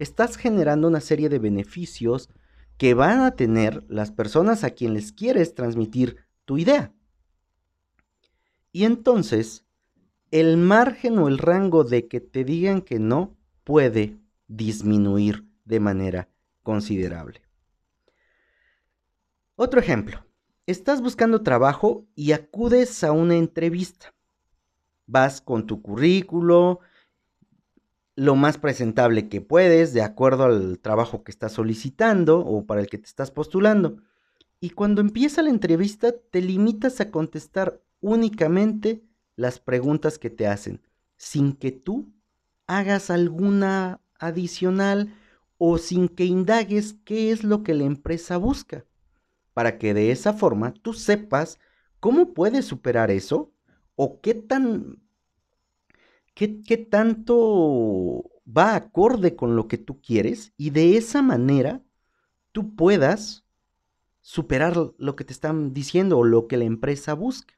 Estás 0.00 0.36
generando 0.36 0.88
una 0.88 1.00
serie 1.00 1.28
de 1.28 1.38
beneficios 1.38 2.28
que 2.76 2.92
van 2.94 3.20
a 3.20 3.36
tener 3.36 3.84
las 3.88 4.10
personas 4.10 4.64
a 4.64 4.70
quienes 4.70 5.12
quieres 5.12 5.54
transmitir 5.54 6.16
tu 6.44 6.58
idea. 6.58 6.92
Y 8.72 8.84
entonces, 8.84 9.64
el 10.32 10.56
margen 10.56 11.18
o 11.20 11.28
el 11.28 11.38
rango 11.38 11.84
de 11.84 12.08
que 12.08 12.20
te 12.20 12.42
digan 12.42 12.82
que 12.82 12.98
no 12.98 13.36
puede 13.62 14.18
disminuir 14.48 15.46
de 15.64 15.78
manera 15.78 16.28
considerable. 16.64 17.42
Otro 19.62 19.78
ejemplo. 19.78 20.24
Estás 20.64 21.02
buscando 21.02 21.42
trabajo 21.42 22.06
y 22.14 22.32
acudes 22.32 23.04
a 23.04 23.12
una 23.12 23.36
entrevista. 23.36 24.14
Vas 25.06 25.42
con 25.42 25.66
tu 25.66 25.82
currículo, 25.82 26.80
lo 28.16 28.36
más 28.36 28.56
presentable 28.56 29.28
que 29.28 29.42
puedes, 29.42 29.92
de 29.92 30.00
acuerdo 30.00 30.44
al 30.44 30.78
trabajo 30.78 31.24
que 31.24 31.30
estás 31.30 31.52
solicitando 31.52 32.40
o 32.40 32.64
para 32.64 32.80
el 32.80 32.86
que 32.86 32.96
te 32.96 33.04
estás 33.04 33.30
postulando. 33.30 33.98
Y 34.60 34.70
cuando 34.70 35.02
empieza 35.02 35.42
la 35.42 35.50
entrevista, 35.50 36.10
te 36.10 36.40
limitas 36.40 36.98
a 37.02 37.10
contestar 37.10 37.82
únicamente 38.00 39.04
las 39.36 39.58
preguntas 39.58 40.18
que 40.18 40.30
te 40.30 40.46
hacen, 40.46 40.80
sin 41.18 41.52
que 41.52 41.70
tú 41.70 42.10
hagas 42.66 43.10
alguna 43.10 44.00
adicional 44.18 45.14
o 45.58 45.76
sin 45.76 46.08
que 46.08 46.24
indagues 46.24 46.94
qué 47.04 47.30
es 47.30 47.44
lo 47.44 47.62
que 47.62 47.74
la 47.74 47.84
empresa 47.84 48.38
busca 48.38 48.86
para 49.54 49.78
que 49.78 49.94
de 49.94 50.10
esa 50.10 50.32
forma 50.32 50.72
tú 50.72 50.92
sepas 50.92 51.58
cómo 52.00 52.34
puedes 52.34 52.64
superar 52.64 53.10
eso 53.10 53.52
o 53.96 54.20
qué 54.20 54.34
tan 54.34 55.02
qué, 56.34 56.62
qué 56.62 56.76
tanto 56.76 58.30
va 58.46 58.74
acorde 58.74 59.36
con 59.36 59.56
lo 59.56 59.68
que 59.68 59.78
tú 59.78 60.00
quieres 60.00 60.52
y 60.56 60.70
de 60.70 60.96
esa 60.96 61.22
manera 61.22 61.82
tú 62.52 62.74
puedas 62.74 63.44
superar 64.20 64.76
lo 64.98 65.16
que 65.16 65.24
te 65.24 65.32
están 65.32 65.72
diciendo 65.72 66.18
o 66.18 66.24
lo 66.24 66.46
que 66.46 66.56
la 66.56 66.64
empresa 66.64 67.14
busca. 67.14 67.54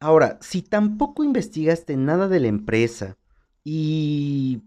Ahora, 0.00 0.38
si 0.42 0.62
tampoco 0.62 1.24
investigaste 1.24 1.96
nada 1.96 2.28
de 2.28 2.40
la 2.40 2.48
empresa 2.48 3.16
y 3.62 4.62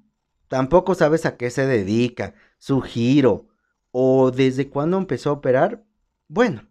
tampoco 0.47 0.95
sabes 0.95 1.25
a 1.25 1.37
qué 1.37 1.49
se 1.49 1.65
dedica, 1.65 2.33
su 2.57 2.81
giro 2.81 3.47
o 3.91 4.31
desde 4.31 4.69
cuándo 4.69 4.97
empezó 4.97 5.29
a 5.29 5.33
operar, 5.33 5.83
bueno, 6.27 6.67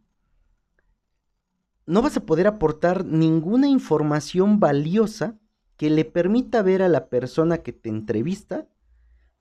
no 1.86 2.02
vas 2.02 2.16
a 2.16 2.26
poder 2.26 2.46
aportar 2.46 3.04
ninguna 3.04 3.68
información 3.68 4.60
valiosa 4.60 5.38
que 5.76 5.90
le 5.90 6.04
permita 6.04 6.62
ver 6.62 6.82
a 6.82 6.88
la 6.88 7.08
persona 7.08 7.58
que 7.58 7.72
te 7.72 7.88
entrevista 7.88 8.68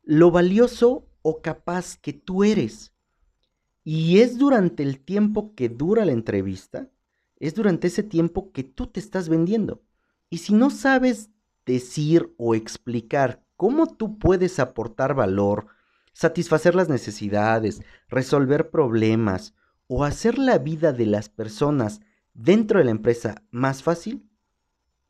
lo 0.03 0.29
valioso 0.29 1.07
o 1.23 1.41
capaz 1.41 1.97
que 1.97 2.13
tú 2.13 2.43
eres. 2.43 2.93
Y 3.83 4.19
es 4.19 4.37
durante 4.37 4.83
el 4.83 4.99
tiempo 4.99 5.55
que 5.55 5.69
dura 5.69 6.05
la 6.05 6.11
entrevista, 6.11 6.89
es 7.37 7.55
durante 7.55 7.87
ese 7.87 8.03
tiempo 8.03 8.51
que 8.51 8.63
tú 8.63 8.87
te 8.87 8.99
estás 8.99 9.29
vendiendo. 9.29 9.83
Y 10.29 10.39
si 10.39 10.53
no 10.53 10.69
sabes 10.69 11.29
decir 11.65 12.33
o 12.37 12.55
explicar 12.55 13.43
cómo 13.55 13.87
tú 13.87 14.19
puedes 14.19 14.59
aportar 14.59 15.15
valor, 15.15 15.67
satisfacer 16.13 16.75
las 16.75 16.89
necesidades, 16.89 17.81
resolver 18.07 18.69
problemas 18.69 19.55
o 19.87 20.03
hacer 20.03 20.37
la 20.37 20.57
vida 20.57 20.93
de 20.93 21.05
las 21.05 21.29
personas 21.29 22.01
dentro 22.33 22.79
de 22.79 22.85
la 22.85 22.91
empresa 22.91 23.43
más 23.51 23.83
fácil, 23.83 24.29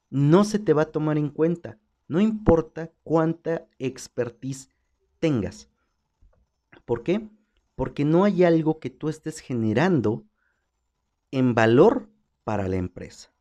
no 0.10 0.44
se 0.44 0.60
te 0.60 0.74
va 0.74 0.84
a 0.84 0.91
tomar 0.91 1.17
en 1.17 1.29
cuenta. 1.29 1.79
No 2.08 2.20
importa 2.20 2.91
cuánta 3.03 3.67
expertise 3.79 4.70
tengas. 5.20 5.70
¿Por 6.86 7.03
qué? 7.03 7.27
Porque 7.75 8.05
no 8.05 8.24
hay 8.24 8.44
algo 8.44 8.79
que 8.79 8.89
tú 8.89 9.10
estés 9.10 9.39
generando 9.39 10.25
en 11.32 11.55
valor 11.55 12.10
para 12.44 12.67
la 12.67 12.75
empresa. 12.75 13.34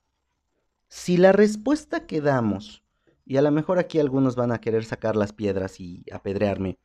Si 0.89 1.17
la 1.17 1.33
respuesta 1.33 2.07
que 2.07 2.21
damos, 2.21 2.83
y 3.27 3.37
a 3.37 3.43
lo 3.43 3.51
mejor 3.51 3.79
aquí 3.79 3.99
algunos 3.99 4.35
van 4.37 4.53
a 4.53 4.61
querer 4.61 4.85
sacar 4.85 5.17
las 5.17 5.33
piedras 5.33 5.81
y 5.81 6.05
apedrearme, 6.11 6.79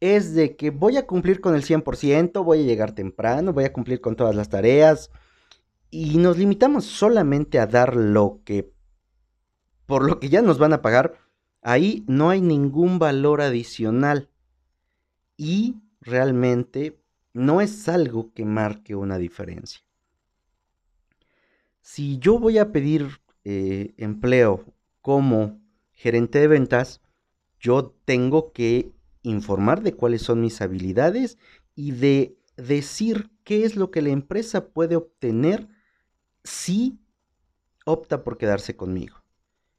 es 0.00 0.34
de 0.34 0.56
que 0.56 0.70
voy 0.70 0.96
a 0.96 1.06
cumplir 1.06 1.40
con 1.40 1.54
el 1.54 1.62
100%, 1.62 2.42
voy 2.42 2.60
a 2.60 2.64
llegar 2.64 2.92
temprano, 2.92 3.52
voy 3.52 3.64
a 3.64 3.72
cumplir 3.72 4.00
con 4.00 4.16
todas 4.16 4.34
las 4.34 4.48
tareas 4.48 5.10
y 5.90 6.16
nos 6.18 6.38
limitamos 6.38 6.86
solamente 6.86 7.58
a 7.58 7.66
dar 7.66 7.94
lo 7.96 8.40
que 8.44 8.72
por 9.86 10.06
lo 10.06 10.20
que 10.20 10.28
ya 10.28 10.40
nos 10.40 10.58
van 10.58 10.72
a 10.72 10.82
pagar, 10.82 11.18
ahí 11.62 12.04
no 12.06 12.30
hay 12.30 12.40
ningún 12.40 13.00
valor 13.00 13.40
adicional 13.40 14.30
y 15.36 15.76
realmente 16.00 17.00
no 17.32 17.60
es 17.60 17.88
algo 17.88 18.32
que 18.32 18.44
marque 18.44 18.94
una 18.94 19.18
diferencia. 19.18 19.80
Si 21.80 22.18
yo 22.18 22.38
voy 22.38 22.58
a 22.58 22.70
pedir 22.70 23.20
eh, 23.44 23.94
empleo 23.96 24.64
como 25.00 25.58
gerente 25.92 26.38
de 26.38 26.46
ventas, 26.46 27.00
yo 27.58 27.92
tengo 28.04 28.52
que 28.52 28.92
informar 29.22 29.82
de 29.82 29.94
cuáles 29.94 30.22
son 30.22 30.40
mis 30.40 30.60
habilidades 30.60 31.38
y 31.74 31.92
de 31.92 32.38
decir 32.56 33.30
qué 33.44 33.64
es 33.64 33.76
lo 33.76 33.90
que 33.90 34.02
la 34.02 34.10
empresa 34.10 34.68
puede 34.68 34.96
obtener 34.96 35.68
si 36.44 37.00
opta 37.84 38.22
por 38.22 38.38
quedarse 38.38 38.76
conmigo. 38.76 39.22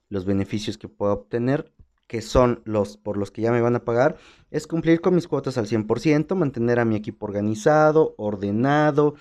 Los 0.09 0.25
beneficios 0.25 0.77
que 0.77 0.89
puedo 0.89 1.13
obtener, 1.13 1.71
que 2.07 2.21
son 2.21 2.61
los 2.65 2.97
por 2.97 3.17
los 3.17 3.31
que 3.31 3.41
ya 3.41 3.51
me 3.51 3.61
van 3.61 3.75
a 3.75 3.85
pagar, 3.85 4.17
es 4.49 4.67
cumplir 4.67 4.99
con 4.99 5.15
mis 5.15 5.27
cuotas 5.27 5.57
al 5.57 5.67
100%, 5.67 6.35
mantener 6.35 6.79
a 6.79 6.85
mi 6.85 6.95
equipo 6.95 7.25
organizado, 7.25 8.15
ordenado, 8.17 9.15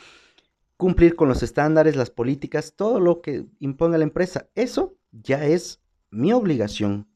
cumplir 0.77 1.15
con 1.15 1.29
los 1.29 1.43
estándares, 1.43 1.95
las 1.95 2.11
políticas, 2.11 2.75
todo 2.75 2.99
lo 2.99 3.21
que 3.21 3.47
imponga 3.61 3.99
la 3.99 4.05
empresa. 4.05 4.49
Eso 4.55 4.97
ya 5.12 5.45
es 5.45 5.81
mi 6.11 6.33
obligación 6.33 7.09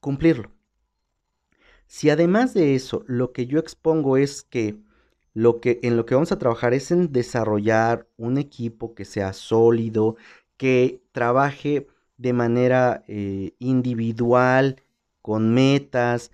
cumplirlo. 0.00 0.50
Si 1.92 2.08
además 2.08 2.54
de 2.54 2.74
eso 2.74 3.04
lo 3.06 3.32
que 3.32 3.46
yo 3.46 3.58
expongo 3.58 4.16
es 4.16 4.44
que 4.44 4.78
lo 5.34 5.60
que 5.60 5.78
en 5.82 5.98
lo 5.98 6.06
que 6.06 6.14
vamos 6.14 6.32
a 6.32 6.38
trabajar 6.38 6.72
es 6.72 6.90
en 6.90 7.12
desarrollar 7.12 8.08
un 8.16 8.38
equipo 8.38 8.94
que 8.94 9.04
sea 9.04 9.34
sólido, 9.34 10.16
que 10.56 11.02
trabaje 11.12 11.86
de 12.16 12.32
manera 12.32 13.04
eh, 13.08 13.52
individual, 13.58 14.82
con 15.20 15.52
metas, 15.52 16.32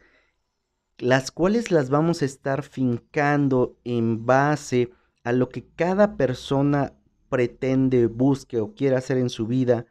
las 0.97 1.33
cuales 1.33 1.73
las 1.73 1.91
vamos 1.91 2.23
a 2.23 2.27
estar 2.27 2.63
fincando 2.63 3.77
en 3.83 4.27
base 4.27 4.93
a 5.25 5.33
lo 5.33 5.49
que 5.49 5.67
cada 5.75 6.17
persona 6.17 6.93
pretende, 7.29 8.07
busque 8.07 8.61
o 8.61 8.75
quiera 8.77 8.99
hacer 8.99 9.19
en 9.19 9.29
su 9.29 9.49
vida 9.49 9.87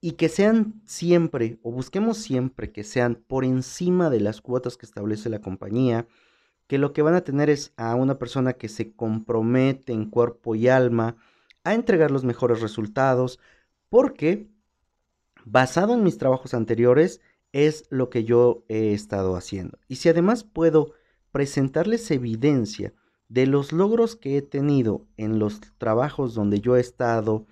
y 0.00 0.12
que 0.12 0.28
sean 0.28 0.80
siempre, 0.86 1.58
o 1.62 1.72
busquemos 1.72 2.18
siempre 2.18 2.70
que 2.70 2.84
sean 2.84 3.16
por 3.16 3.44
encima 3.44 4.10
de 4.10 4.20
las 4.20 4.40
cuotas 4.40 4.76
que 4.76 4.86
establece 4.86 5.28
la 5.28 5.40
compañía, 5.40 6.06
que 6.66 6.78
lo 6.78 6.92
que 6.92 7.02
van 7.02 7.14
a 7.14 7.22
tener 7.22 7.50
es 7.50 7.72
a 7.76 7.94
una 7.94 8.18
persona 8.18 8.52
que 8.52 8.68
se 8.68 8.92
compromete 8.92 9.92
en 9.92 10.08
cuerpo 10.08 10.54
y 10.54 10.68
alma 10.68 11.16
a 11.64 11.74
entregar 11.74 12.10
los 12.10 12.24
mejores 12.24 12.60
resultados, 12.60 13.40
porque 13.88 14.48
basado 15.44 15.94
en 15.94 16.04
mis 16.04 16.18
trabajos 16.18 16.54
anteriores 16.54 17.20
es 17.52 17.84
lo 17.90 18.10
que 18.10 18.24
yo 18.24 18.64
he 18.68 18.92
estado 18.92 19.34
haciendo. 19.34 19.78
Y 19.88 19.96
si 19.96 20.08
además 20.08 20.44
puedo 20.44 20.92
presentarles 21.32 22.10
evidencia 22.10 22.92
de 23.28 23.46
los 23.46 23.72
logros 23.72 24.16
que 24.16 24.36
he 24.36 24.42
tenido 24.42 25.06
en 25.16 25.38
los 25.38 25.60
trabajos 25.78 26.34
donde 26.34 26.60
yo 26.60 26.76
he 26.76 26.80
estado, 26.80 27.46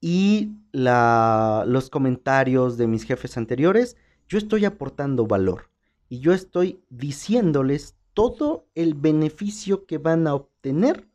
y 0.00 0.52
los 0.72 1.90
comentarios 1.90 2.78
de 2.78 2.86
mis 2.86 3.04
jefes 3.04 3.36
anteriores, 3.36 3.96
yo 4.28 4.38
estoy 4.38 4.64
aportando 4.64 5.26
valor 5.26 5.70
y 6.08 6.20
yo 6.20 6.32
estoy 6.32 6.80
diciéndoles 6.88 7.94
todo 8.14 8.66
el 8.74 8.94
beneficio 8.94 9.86
que 9.86 9.98
van 9.98 10.26
a 10.26 10.34
obtener 10.34 11.08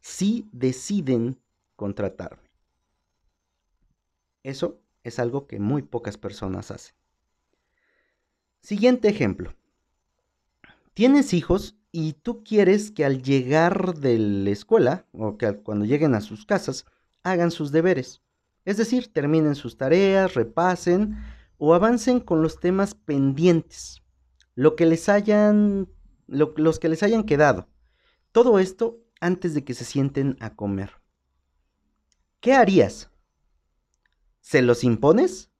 si 0.00 0.48
deciden 0.52 1.38
contratarme. 1.76 2.48
Eso 4.42 4.80
es 5.04 5.18
algo 5.18 5.46
que 5.46 5.58
muy 5.58 5.82
pocas 5.82 6.16
personas 6.16 6.70
hacen. 6.70 6.94
Siguiente 8.60 9.08
ejemplo. 9.08 9.54
Tienes 10.94 11.34
hijos 11.34 11.76
y 11.92 12.14
tú 12.14 12.42
quieres 12.42 12.90
que 12.90 13.04
al 13.04 13.22
llegar 13.22 13.94
de 13.94 14.18
la 14.18 14.50
escuela 14.50 15.06
o 15.12 15.36
que 15.38 15.54
cuando 15.58 15.84
lleguen 15.84 16.14
a 16.14 16.20
sus 16.20 16.44
casas 16.44 16.86
hagan 17.30 17.50
sus 17.50 17.72
deberes. 17.72 18.22
Es 18.64 18.76
decir, 18.76 19.12
terminen 19.12 19.54
sus 19.54 19.76
tareas, 19.76 20.34
repasen 20.34 21.16
o 21.56 21.74
avancen 21.74 22.20
con 22.20 22.42
los 22.42 22.60
temas 22.60 22.94
pendientes, 22.94 24.02
lo 24.54 24.76
que 24.76 24.86
les 24.86 25.08
hayan, 25.08 25.88
los 26.26 26.78
que 26.78 26.88
les 26.88 27.02
hayan 27.02 27.24
quedado. 27.24 27.68
Todo 28.32 28.58
esto 28.58 29.00
antes 29.20 29.54
de 29.54 29.64
que 29.64 29.74
se 29.74 29.84
sienten 29.84 30.36
a 30.40 30.54
comer. 30.54 30.92
¿Qué 32.40 32.52
harías? 32.52 33.10
¿Se 34.40 34.62
los 34.62 34.84
impones? 34.84 35.50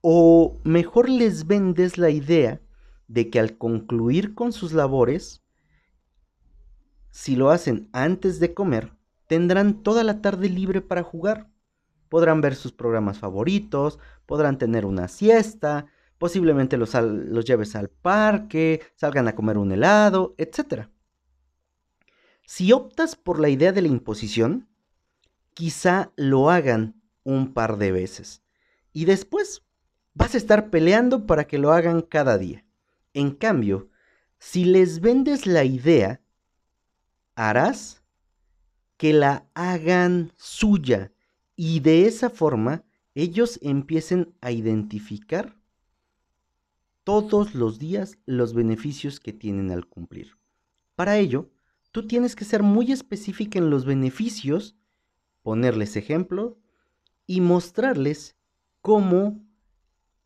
¿O 0.00 0.60
mejor 0.64 1.08
les 1.08 1.46
vendes 1.46 1.96
la 1.96 2.10
idea 2.10 2.60
de 3.08 3.30
que 3.30 3.40
al 3.40 3.56
concluir 3.56 4.34
con 4.34 4.52
sus 4.52 4.72
labores, 4.72 5.42
si 7.10 7.36
lo 7.36 7.50
hacen 7.50 7.88
antes 7.92 8.40
de 8.40 8.52
comer, 8.52 8.92
tendrán 9.26 9.82
toda 9.82 10.04
la 10.04 10.20
tarde 10.20 10.48
libre 10.48 10.80
para 10.80 11.02
jugar. 11.02 11.50
Podrán 12.08 12.40
ver 12.40 12.54
sus 12.54 12.72
programas 12.72 13.18
favoritos, 13.18 13.98
podrán 14.26 14.58
tener 14.58 14.86
una 14.86 15.08
siesta, 15.08 15.86
posiblemente 16.18 16.76
los, 16.76 16.92
lleves 17.44 17.74
al 17.76 17.88
parque, 17.88 18.82
salgan 18.94 19.28
a 19.28 19.34
comer 19.34 19.58
un 19.58 19.72
helado, 19.72 20.34
etc. 20.38 20.88
Si 22.46 22.72
optas 22.72 23.16
por 23.16 23.40
la 23.40 23.48
idea 23.48 23.72
de 23.72 23.82
la 23.82 23.88
imposición, 23.88 24.68
quizá 25.54 26.12
lo 26.16 26.50
hagan 26.50 27.00
un 27.24 27.52
par 27.52 27.78
de 27.78 27.90
veces. 27.90 28.42
Y 28.92 29.06
después 29.06 29.62
vas 30.12 30.34
a 30.34 30.38
estar 30.38 30.70
peleando 30.70 31.26
para 31.26 31.46
que 31.46 31.58
lo 31.58 31.72
hagan 31.72 32.02
cada 32.02 32.38
día. 32.38 32.64
En 33.12 33.30
cambio, 33.32 33.88
si 34.38 34.64
les 34.64 35.00
vendes 35.00 35.46
la 35.46 35.64
idea, 35.64 36.20
harás 37.34 38.03
que 38.96 39.12
la 39.12 39.46
hagan 39.54 40.32
suya 40.36 41.12
y 41.56 41.80
de 41.80 42.06
esa 42.06 42.30
forma 42.30 42.84
ellos 43.14 43.58
empiecen 43.62 44.34
a 44.40 44.50
identificar 44.50 45.56
todos 47.04 47.54
los 47.54 47.78
días 47.78 48.18
los 48.26 48.54
beneficios 48.54 49.20
que 49.20 49.32
tienen 49.32 49.70
al 49.70 49.86
cumplir. 49.86 50.36
Para 50.96 51.18
ello, 51.18 51.50
tú 51.92 52.06
tienes 52.06 52.34
que 52.34 52.44
ser 52.44 52.62
muy 52.62 52.92
específica 52.92 53.58
en 53.58 53.70
los 53.70 53.84
beneficios, 53.84 54.74
ponerles 55.42 55.96
ejemplo 55.96 56.58
y 57.26 57.40
mostrarles 57.40 58.36
cómo 58.80 59.44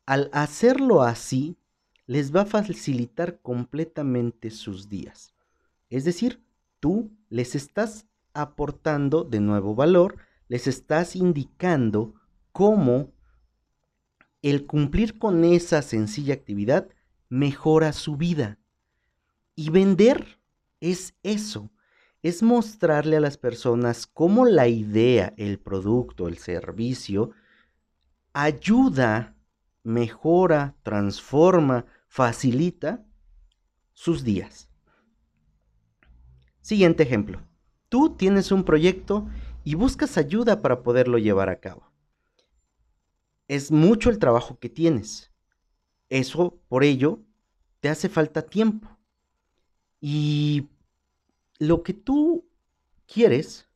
al 0.07 0.31
hacerlo 0.33 1.03
así 1.03 1.59
les 2.07 2.35
va 2.35 2.43
a 2.43 2.47
facilitar 2.47 3.41
completamente 3.43 4.51
sus 4.51 4.89
días. 4.89 5.35
Es 5.91 6.05
decir, 6.05 6.43
tú 6.81 7.11
les 7.29 7.55
estás 7.55 8.07
aportando 8.41 9.25
de 9.25 9.41
nuevo 9.41 9.75
valor, 9.75 10.17
les 10.47 10.67
estás 10.67 11.17
indicando 11.17 12.15
cómo 12.53 13.13
el 14.43 14.67
cumplir 14.67 15.19
con 15.19 15.45
esa 15.45 15.83
sencilla 15.83 16.35
actividad 16.35 16.89
mejora 17.29 17.93
su 17.93 18.17
vida. 18.17 18.59
Y 19.57 19.71
vender 19.71 20.39
es 20.81 21.15
eso, 21.25 21.71
es 22.23 22.43
mostrarle 22.43 23.17
a 23.17 23.21
las 23.21 23.37
personas 23.37 24.07
cómo 24.07 24.45
la 24.45 24.69
idea, 24.69 25.35
el 25.37 25.59
producto, 25.59 26.29
el 26.29 26.39
servicio, 26.39 27.33
ayuda, 28.33 29.37
mejora, 29.83 30.77
transforma, 30.85 31.87
facilita 32.07 33.05
sus 33.93 34.23
días. 34.23 34.69
Siguiente 36.61 37.03
ejemplo. 37.03 37.48
Tú 37.89 38.17
tienes 38.17 38.53
un 38.53 38.65
proyecto 38.65 39.29
y 39.65 39.75
buscas 39.75 40.19
ayuda 40.19 40.63
para 40.63 40.83
poderlo 40.83 41.19
llevar 41.19 41.49
a 41.49 41.61
cabo. 41.61 41.91
Es 43.49 43.71
mucho 43.71 44.11
el 44.11 44.19
trabajo 44.19 44.59
que 44.59 44.69
tienes. 44.69 45.31
Eso, 46.09 46.59
por 46.69 46.85
ello, 46.85 47.21
te 47.81 47.89
hace 47.89 48.09
falta 48.09 48.43
tiempo. 48.43 48.89
Y 50.01 50.69
lo 51.59 51.83
que 51.83 51.95
tú 51.95 52.47
quieres 53.07 53.69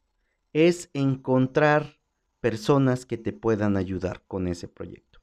es 0.53 0.91
encontrar 0.93 1.99
personas 2.41 3.07
que 3.07 3.17
te 3.17 3.33
puedan 3.33 3.77
ayudar 3.77 4.23
con 4.27 4.49
ese 4.49 4.69
proyecto. 4.69 5.21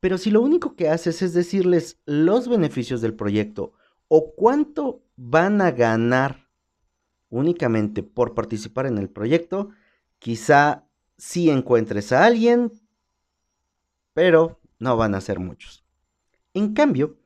Pero 0.00 0.18
si 0.18 0.30
lo 0.30 0.42
único 0.42 0.76
que 0.76 0.88
haces 0.88 1.22
es 1.22 1.32
decirles 1.32 1.98
los 2.04 2.48
beneficios 2.48 3.00
del 3.00 3.14
proyecto 3.14 3.72
o 4.08 4.34
cuánto 4.34 5.02
van 5.16 5.60
a 5.60 5.70
ganar 5.70 6.47
únicamente 7.30 8.02
por 8.02 8.34
participar 8.34 8.86
en 8.86 8.98
el 8.98 9.08
proyecto, 9.08 9.70
quizá 10.18 10.84
sí 11.16 11.50
encuentres 11.50 12.12
a 12.12 12.24
alguien, 12.24 12.72
pero 14.14 14.60
no 14.78 14.96
van 14.96 15.14
a 15.14 15.20
ser 15.20 15.38
muchos. 15.38 15.84
En 16.54 16.74
cambio, 16.74 17.18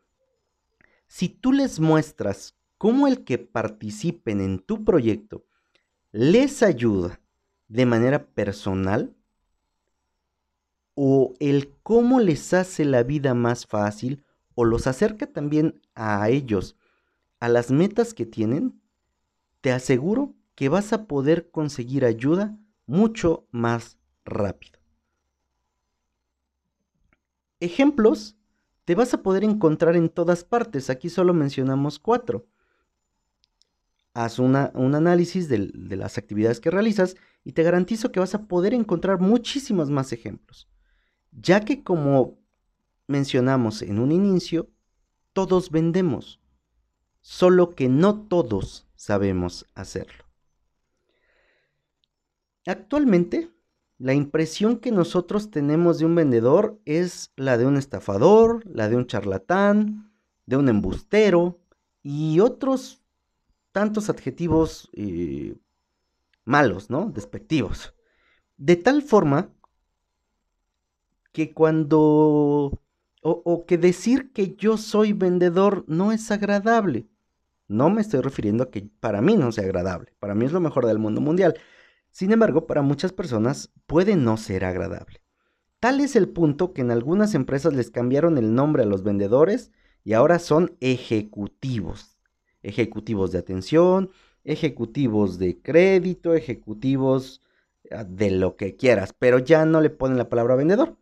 si 1.07 1.29
tú 1.29 1.53
les 1.53 1.79
muestras 1.79 2.57
cómo 2.79 3.07
el 3.07 3.25
que 3.25 3.39
participen 3.39 4.41
en 4.41 4.59
tu 4.59 4.85
proyecto 4.85 5.45
les 6.11 6.63
ayuda 6.63 7.21
de 7.69 7.87
manera 7.87 8.27
personal 8.27 9.15
o 10.95 11.35
el 11.41 11.73
cómo 11.83 12.21
les 12.21 12.53
hace 12.53 12.85
la 12.85 13.03
vida 13.03 13.35
más 13.35 13.67
fácil 13.67 14.25
o 14.55 14.65
los 14.65 14.87
acerca 14.87 15.27
también 15.27 15.81
a 15.95 16.29
ellos, 16.29 16.77
a 17.41 17.49
las 17.49 17.71
metas 17.71 18.13
que 18.13 18.27
tienen, 18.27 18.82
te 19.63 19.73
aseguro 19.73 20.35
que 20.55 20.69
vas 20.69 20.93
a 20.93 21.07
poder 21.07 21.51
conseguir 21.51 22.05
ayuda 22.05 22.59
mucho 22.85 23.47
más 23.53 23.97
rápido. 24.25 24.81
Ejemplos 27.61 28.37
te 28.85 28.97
vas 28.97 29.15
a 29.15 29.23
poder 29.23 29.45
encontrar 29.45 29.95
en 29.97 30.09
todas 30.09 30.45
partes. 30.45 30.91
Aquí 30.91 31.09
solo 31.09 31.33
mencionamos 31.33 32.01
cuatro. 32.01 32.47
Haz 34.15 34.41
un 34.41 34.57
análisis 34.57 35.49
de, 35.49 35.71
de 35.73 35.97
las 35.97 36.19
actividades 36.19 36.61
que 36.61 36.71
realizas 36.71 37.17
y 37.45 37.53
te 37.53 37.63
garantizo 37.63 38.13
que 38.13 38.21
vas 38.21 38.35
a 38.35 38.47
poder 38.47 38.75
encontrar 38.75 39.21
muchísimos 39.21 39.91
más 39.91 40.13
ejemplos. 40.13 40.69
Ya 41.31 41.61
que 41.61 41.83
como 41.83 42.39
mencionamos 43.07 43.81
en 43.81 44.01
un 44.01 44.11
inicio, 44.11 44.69
todos 45.33 45.71
vendemos, 45.71 46.41
solo 47.21 47.71
que 47.71 47.89
no 47.89 48.27
todos 48.27 48.87
sabemos 49.03 49.67
hacerlo. 49.75 50.25
Actualmente, 52.65 53.51
la 53.99 54.15
impresión 54.15 54.77
que 54.77 54.93
nosotros 54.93 55.51
tenemos 55.51 55.99
de 55.99 56.05
un 56.05 56.15
vendedor 56.15 56.81
es 56.85 57.33
la 57.35 57.59
de 57.59 57.67
un 57.67 57.77
estafador, 57.77 58.65
la 58.65 58.89
de 58.89 58.95
un 58.95 59.09
charlatán, 59.09 60.13
de 60.47 60.57
un 60.57 60.69
embustero 60.69 61.59
y 62.05 62.39
otros 62.39 63.03
tantos 63.73 64.09
adjetivos 64.09 64.89
eh, 64.93 65.57
malos, 66.45 66.89
¿no? 66.89 67.11
Despectivos. 67.11 67.95
De 68.57 68.77
tal 68.77 69.03
forma 69.03 69.51
que 71.33 71.53
cuando... 71.53 72.79
O, 73.25 73.43
o, 73.45 73.67
que 73.67 73.79
decir 73.79 74.33
que 74.33 74.57
yo 74.57 74.77
soy 74.77 75.13
vendedor 75.13 75.85
no 75.87 76.11
es 76.11 76.31
agradable. 76.33 77.09
No 77.73 77.91
me 77.91 78.03
estoy 78.03 78.21
refiriendo 78.21 78.65
a 78.65 78.71
que 78.71 78.89
para 79.01 79.23
mí 79.23 79.37
no 79.37 79.51
sea 79.51 79.65
agradable. 79.65 80.13
Para 80.19 80.35
mí 80.35 80.45
es 80.45 80.53
lo 80.53 80.61
mejor 80.61 80.87
del 80.87 80.99
mundo 80.99 81.21
mundial. 81.21 81.55
Sin 82.11 82.31
embargo, 82.31 82.67
para 82.67 82.83
muchas 82.83 83.13
personas 83.13 83.73
puede 83.87 84.15
no 84.17 84.37
ser 84.37 84.65
agradable. 84.65 85.23
Tal 85.81 86.01
es 86.01 86.15
el 86.15 86.29
punto 86.29 86.75
que 86.75 86.83
en 86.83 86.91
algunas 86.91 87.35
empresas 87.35 87.73
les 87.73 87.91
cambiaron 87.91 88.39
el 88.39 88.55
nombre 88.55 88.83
a 88.83 88.87
los 88.87 89.03
vendedores 89.03 89.73
y 90.05 90.13
ahora 90.13 90.39
son 90.39 90.77
ejecutivos. 90.81 92.19
Ejecutivos 92.63 93.33
de 93.33 93.39
atención, 93.39 94.11
ejecutivos 94.45 95.39
de 95.39 95.61
crédito, 95.61 96.35
ejecutivos 96.35 97.43
ah, 97.91 98.05
de 98.05 98.31
lo 98.31 98.57
que 98.57 98.77
quieras, 98.77 99.15
pero 99.19 99.39
ya 99.39 99.65
no 99.65 99.81
le 99.81 99.91
ponen 99.91 100.19
la 100.19 100.29
palabra 100.29 100.57
vendedor. 100.57 100.97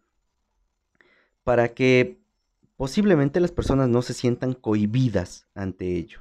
Para 1.44 1.74
que 1.74 2.20
posiblemente 2.76 3.40
las 3.40 3.52
personas 3.52 3.88
no 3.88 4.02
se 4.02 4.14
sientan 4.14 4.54
cohibidas 4.54 5.46
ante 5.54 5.96
ello. 5.96 6.20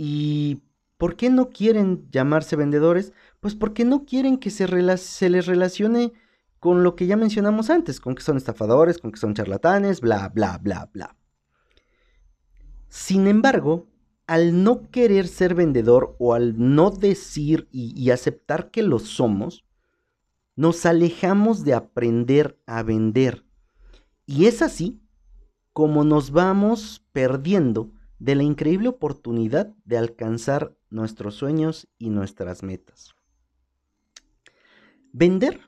¿Y 0.00 0.62
por 0.96 1.16
qué 1.16 1.28
no 1.28 1.50
quieren 1.50 2.08
llamarse 2.12 2.54
vendedores? 2.54 3.12
Pues 3.40 3.56
porque 3.56 3.84
no 3.84 4.04
quieren 4.04 4.38
que 4.38 4.50
se, 4.50 4.68
les 4.68 5.46
relacione 5.46 6.12
con 6.60 6.84
lo 6.84 6.94
que 6.94 7.08
ya 7.08 7.16
mencionamos 7.16 7.68
antes, 7.68 7.98
con 7.98 8.14
que 8.14 8.22
son 8.22 8.36
estafadores, 8.36 8.98
con 8.98 9.10
que 9.10 9.18
son 9.18 9.34
charlatanes, 9.34 10.00
bla, 10.00 10.28
bla, 10.28 10.56
bla, 10.58 10.88
bla. 10.92 11.16
Sin 12.88 13.26
embargo, 13.26 13.88
al 14.28 14.62
no 14.62 14.88
querer 14.88 15.26
ser 15.26 15.56
vendedor 15.56 16.14
o 16.20 16.32
al 16.32 16.54
no 16.56 16.92
decir 16.92 17.66
y, 17.72 18.10
aceptar 18.10 18.70
que 18.70 18.84
lo 18.84 19.00
somos, 19.00 19.64
nos 20.54 20.86
alejamos 20.86 21.64
de 21.64 21.74
aprender 21.74 22.56
a 22.66 22.84
vender. 22.84 23.44
Y 24.26 24.46
es 24.46 24.62
así 24.62 25.00
como 25.72 26.04
nos 26.04 26.30
vamos 26.30 27.04
perdiendo 27.10 27.90
de 28.18 28.34
la 28.34 28.42
increíble 28.42 28.88
oportunidad 28.88 29.74
de 29.84 29.98
alcanzar 29.98 30.76
nuestros 30.90 31.34
sueños 31.34 31.88
y 31.98 32.10
nuestras 32.10 32.62
metas. 32.62 33.14
Vender. 35.12 35.60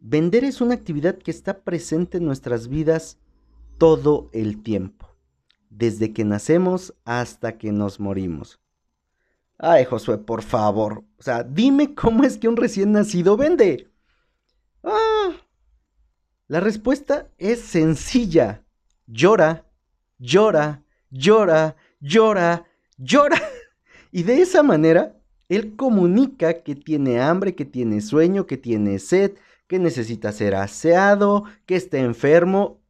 Vender 0.00 0.44
es 0.44 0.60
una 0.60 0.74
actividad 0.74 1.18
que 1.18 1.30
está 1.30 1.62
presente 1.64 2.18
en 2.18 2.26
nuestras 2.26 2.68
vidas 2.68 3.18
todo 3.78 4.30
el 4.32 4.62
tiempo, 4.62 5.16
desde 5.70 6.12
que 6.12 6.24
nacemos 6.24 6.94
hasta 7.04 7.58
que 7.58 7.72
nos 7.72 7.98
morimos. 7.98 8.60
Ay, 9.58 9.84
Josué, 9.84 10.18
por 10.18 10.42
favor. 10.42 11.04
O 11.18 11.22
sea, 11.22 11.42
dime 11.42 11.94
cómo 11.94 12.24
es 12.24 12.36
que 12.36 12.48
un 12.48 12.56
recién 12.56 12.92
nacido 12.92 13.36
vende. 13.36 13.90
Ah, 14.82 15.30
la 16.46 16.60
respuesta 16.60 17.30
es 17.38 17.60
sencilla. 17.60 18.64
Llora, 19.06 19.66
llora, 20.18 20.84
llora, 21.10 21.76
llora, 22.00 22.66
llora. 22.96 23.40
Y 24.12 24.22
de 24.22 24.40
esa 24.40 24.62
manera 24.62 25.16
él 25.48 25.76
comunica 25.76 26.62
que 26.62 26.74
tiene 26.74 27.20
hambre, 27.20 27.54
que 27.54 27.64
tiene 27.64 28.00
sueño, 28.00 28.46
que 28.46 28.56
tiene 28.56 28.98
sed, 28.98 29.32
que 29.66 29.78
necesita 29.78 30.32
ser 30.32 30.54
aseado, 30.54 31.44
que 31.66 31.76
está 31.76 31.98
enfermo, 31.98 32.80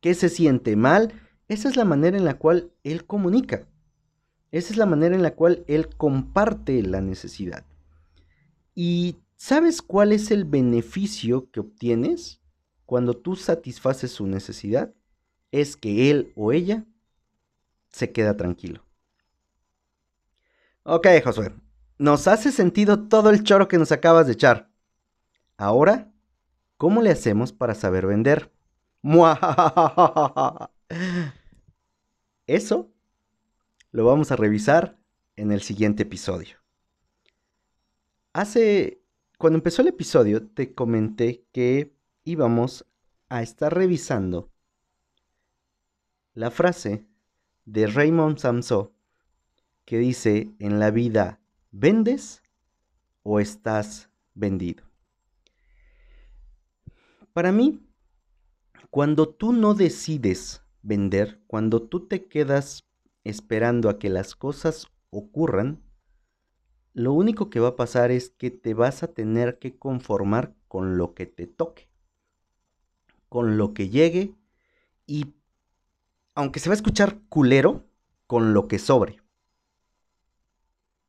que 0.00 0.14
se 0.14 0.28
siente 0.28 0.76
mal. 0.76 1.12
Esa 1.48 1.68
es 1.68 1.76
la 1.76 1.84
manera 1.84 2.16
en 2.16 2.24
la 2.24 2.38
cual 2.38 2.72
él 2.84 3.04
comunica. 3.06 3.68
Esa 4.52 4.72
es 4.72 4.76
la 4.76 4.86
manera 4.86 5.14
en 5.14 5.22
la 5.22 5.34
cual 5.34 5.64
él 5.68 5.94
comparte 5.96 6.82
la 6.82 7.00
necesidad. 7.00 7.64
¿Y 8.74 9.16
sabes 9.36 9.82
cuál 9.82 10.12
es 10.12 10.30
el 10.30 10.44
beneficio 10.44 11.50
que 11.50 11.60
obtienes 11.60 12.40
cuando 12.84 13.14
tú 13.14 13.36
satisfaces 13.36 14.10
su 14.10 14.26
necesidad? 14.26 14.92
Es 15.52 15.76
que 15.76 16.10
él 16.10 16.32
o 16.34 16.52
ella 16.52 16.84
se 17.90 18.12
queda 18.12 18.36
tranquilo. 18.36 18.84
Ok, 20.82 21.06
Josué. 21.22 21.54
Nos 21.98 22.26
hace 22.26 22.50
sentido 22.52 23.08
todo 23.08 23.30
el 23.30 23.44
choro 23.44 23.68
que 23.68 23.78
nos 23.78 23.92
acabas 23.92 24.26
de 24.26 24.32
echar. 24.32 24.70
Ahora, 25.58 26.10
¿cómo 26.78 27.02
le 27.02 27.10
hacemos 27.10 27.52
para 27.52 27.74
saber 27.74 28.06
vender? 28.06 28.50
Eso 32.46 32.90
lo 33.92 34.06
vamos 34.06 34.32
a 34.32 34.36
revisar 34.36 34.98
en 35.36 35.52
el 35.52 35.60
siguiente 35.60 36.04
episodio. 36.04 36.56
Hace, 38.32 39.02
cuando 39.38 39.58
empezó 39.58 39.82
el 39.82 39.88
episodio, 39.88 40.46
te 40.46 40.74
comenté 40.74 41.44
que 41.52 41.94
íbamos 42.24 42.86
a 43.28 43.42
estar 43.42 43.74
revisando 43.74 44.50
la 46.34 46.50
frase 46.50 47.09
de 47.72 47.86
Raymond 47.86 48.38
Samso 48.38 48.92
que 49.84 49.98
dice 49.98 50.50
en 50.58 50.80
la 50.80 50.90
vida, 50.90 51.40
¿vendes 51.70 52.42
o 53.22 53.38
estás 53.38 54.10
vendido? 54.34 54.84
Para 57.32 57.52
mí, 57.52 57.80
cuando 58.90 59.28
tú 59.28 59.52
no 59.52 59.74
decides 59.74 60.64
vender, 60.82 61.40
cuando 61.46 61.82
tú 61.82 62.08
te 62.08 62.26
quedas 62.26 62.88
esperando 63.22 63.88
a 63.88 64.00
que 64.00 64.10
las 64.10 64.34
cosas 64.34 64.88
ocurran, 65.10 65.80
lo 66.92 67.12
único 67.12 67.50
que 67.50 67.60
va 67.60 67.68
a 67.68 67.76
pasar 67.76 68.10
es 68.10 68.30
que 68.30 68.50
te 68.50 68.74
vas 68.74 69.04
a 69.04 69.12
tener 69.12 69.60
que 69.60 69.78
conformar 69.78 70.56
con 70.66 70.98
lo 70.98 71.14
que 71.14 71.26
te 71.26 71.46
toque, 71.46 71.88
con 73.28 73.58
lo 73.58 73.74
que 73.74 73.90
llegue 73.90 74.34
y, 75.06 75.34
aunque 76.34 76.60
se 76.60 76.68
va 76.68 76.74
a 76.74 76.76
escuchar 76.76 77.18
culero, 77.28 77.86
con 78.26 78.54
lo 78.54 78.68
que 78.68 78.78
sobre. 78.78 79.20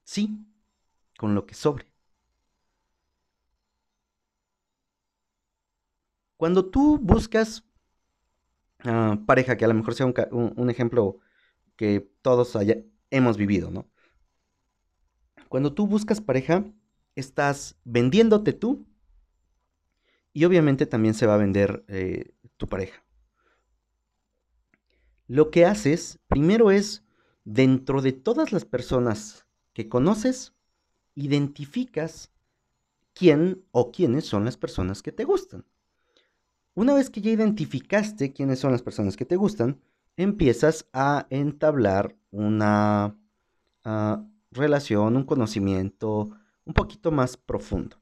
Sí, 0.04 0.44
con 1.18 1.36
lo 1.36 1.46
que 1.46 1.54
sobre. 1.54 1.86
Cuando 6.36 6.66
tú 6.66 6.98
buscas 6.98 7.64
ah, 8.80 9.20
pareja, 9.28 9.56
que 9.58 9.66
a 9.66 9.68
lo 9.68 9.76
mejor 9.76 9.94
sea 9.94 10.08
un, 10.08 10.70
ejemplo 10.72 11.20
que 11.76 12.12
todos 12.24 12.58
hemos 13.12 13.38
vivido, 13.38 13.70
¿no? 13.70 13.88
Cuando 15.48 15.74
tú 15.74 15.86
buscas 15.86 16.22
pareja, 16.22 16.66
estás 17.16 17.78
vendiéndote 17.84 18.54
tú 18.54 18.88
y 20.34 20.46
obviamente 20.46 20.88
también 20.88 21.14
se 21.14 21.28
va 21.28 21.36
a 21.36 21.38
vender 21.38 21.86
eh, 21.88 22.34
tu 22.58 22.68
pareja. 22.68 23.04
Lo 25.32 25.50
que 25.50 25.66
haces 25.66 26.20
primero 26.28 26.72
es, 26.72 27.06
dentro 27.46 28.02
de 28.02 28.12
todas 28.12 28.52
las 28.52 28.66
personas 28.66 29.46
que 29.72 29.88
conoces, 29.88 30.54
identificas 31.16 32.34
quién 33.14 33.64
o 33.72 33.94
quiénes 33.94 34.26
son 34.26 34.44
las 34.44 34.58
personas 34.58 35.02
que 35.02 35.14
te 35.14 35.24
gustan. 35.24 35.64
Una 36.74 36.94
vez 36.94 37.10
que 37.10 37.22
ya 37.22 37.32
identificaste 37.32 38.34
quiénes 38.34 38.60
son 38.60 38.74
las 38.74 38.82
personas 38.82 39.16
que 39.16 39.24
te 39.24 39.38
gustan, 39.38 39.80
empiezas 40.18 40.90
a 40.92 41.28
entablar 41.30 42.14
una 42.32 43.18
ah, 43.86 44.26
relación, 44.52 45.16
un 45.16 45.24
conocimiento 45.24 46.30
un 46.66 46.74
poquito 46.74 47.10
más 47.10 47.38
profundo. 47.38 48.02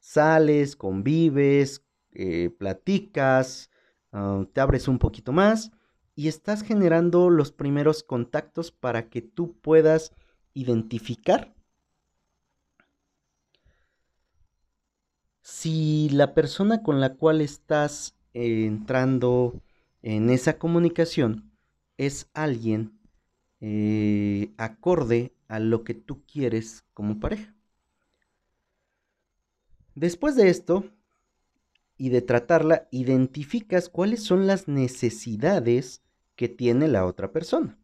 Sales, 0.00 0.76
convives, 0.76 1.82
eh, 2.10 2.50
platicas, 2.50 3.70
ah, 4.12 4.44
te 4.52 4.60
abres 4.60 4.86
un 4.86 4.98
poquito 4.98 5.32
más 5.32 5.72
y 6.14 6.28
estás 6.28 6.62
generando 6.62 7.30
los 7.30 7.52
primeros 7.52 8.02
contactos 8.02 8.70
para 8.70 9.08
que 9.08 9.22
tú 9.22 9.54
puedas 9.60 10.12
identificar 10.54 11.54
si 15.40 16.08
la 16.10 16.34
persona 16.34 16.82
con 16.82 17.00
la 17.00 17.14
cual 17.14 17.40
estás 17.40 18.16
entrando 18.32 19.60
en 20.02 20.30
esa 20.30 20.58
comunicación 20.58 21.52
es 21.98 22.30
alguien 22.32 22.98
eh, 23.60 24.52
acorde 24.56 25.34
a 25.48 25.60
lo 25.60 25.84
que 25.84 25.94
tú 25.94 26.22
quieres 26.24 26.84
como 26.94 27.20
pareja. 27.20 27.54
Después 29.94 30.36
de 30.36 30.48
esto 30.48 30.90
y 32.02 32.08
de 32.08 32.20
tratarla, 32.20 32.88
identificas 32.90 33.88
cuáles 33.88 34.24
son 34.24 34.48
las 34.48 34.66
necesidades 34.66 36.02
que 36.34 36.48
tiene 36.48 36.88
la 36.88 37.06
otra 37.06 37.30
persona. 37.30 37.78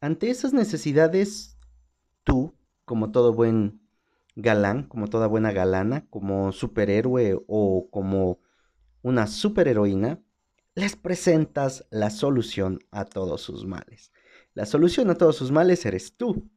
Ante 0.00 0.30
esas 0.30 0.54
necesidades, 0.54 1.58
tú, 2.24 2.54
como 2.86 3.12
todo 3.12 3.34
buen 3.34 3.82
galán, 4.34 4.84
como 4.84 5.08
toda 5.08 5.26
buena 5.26 5.52
galana, 5.52 6.06
como 6.08 6.52
superhéroe 6.52 7.38
o 7.46 7.90
como 7.90 8.40
una 9.02 9.26
superheroína, 9.26 10.22
les 10.74 10.96
presentas 10.96 11.84
la 11.90 12.08
solución 12.08 12.78
a 12.90 13.04
todos 13.04 13.42
sus 13.42 13.66
males. 13.66 14.10
La 14.54 14.64
solución 14.64 15.10
a 15.10 15.16
todos 15.16 15.36
sus 15.36 15.50
males 15.50 15.84
eres 15.84 16.16
tú. 16.16 16.48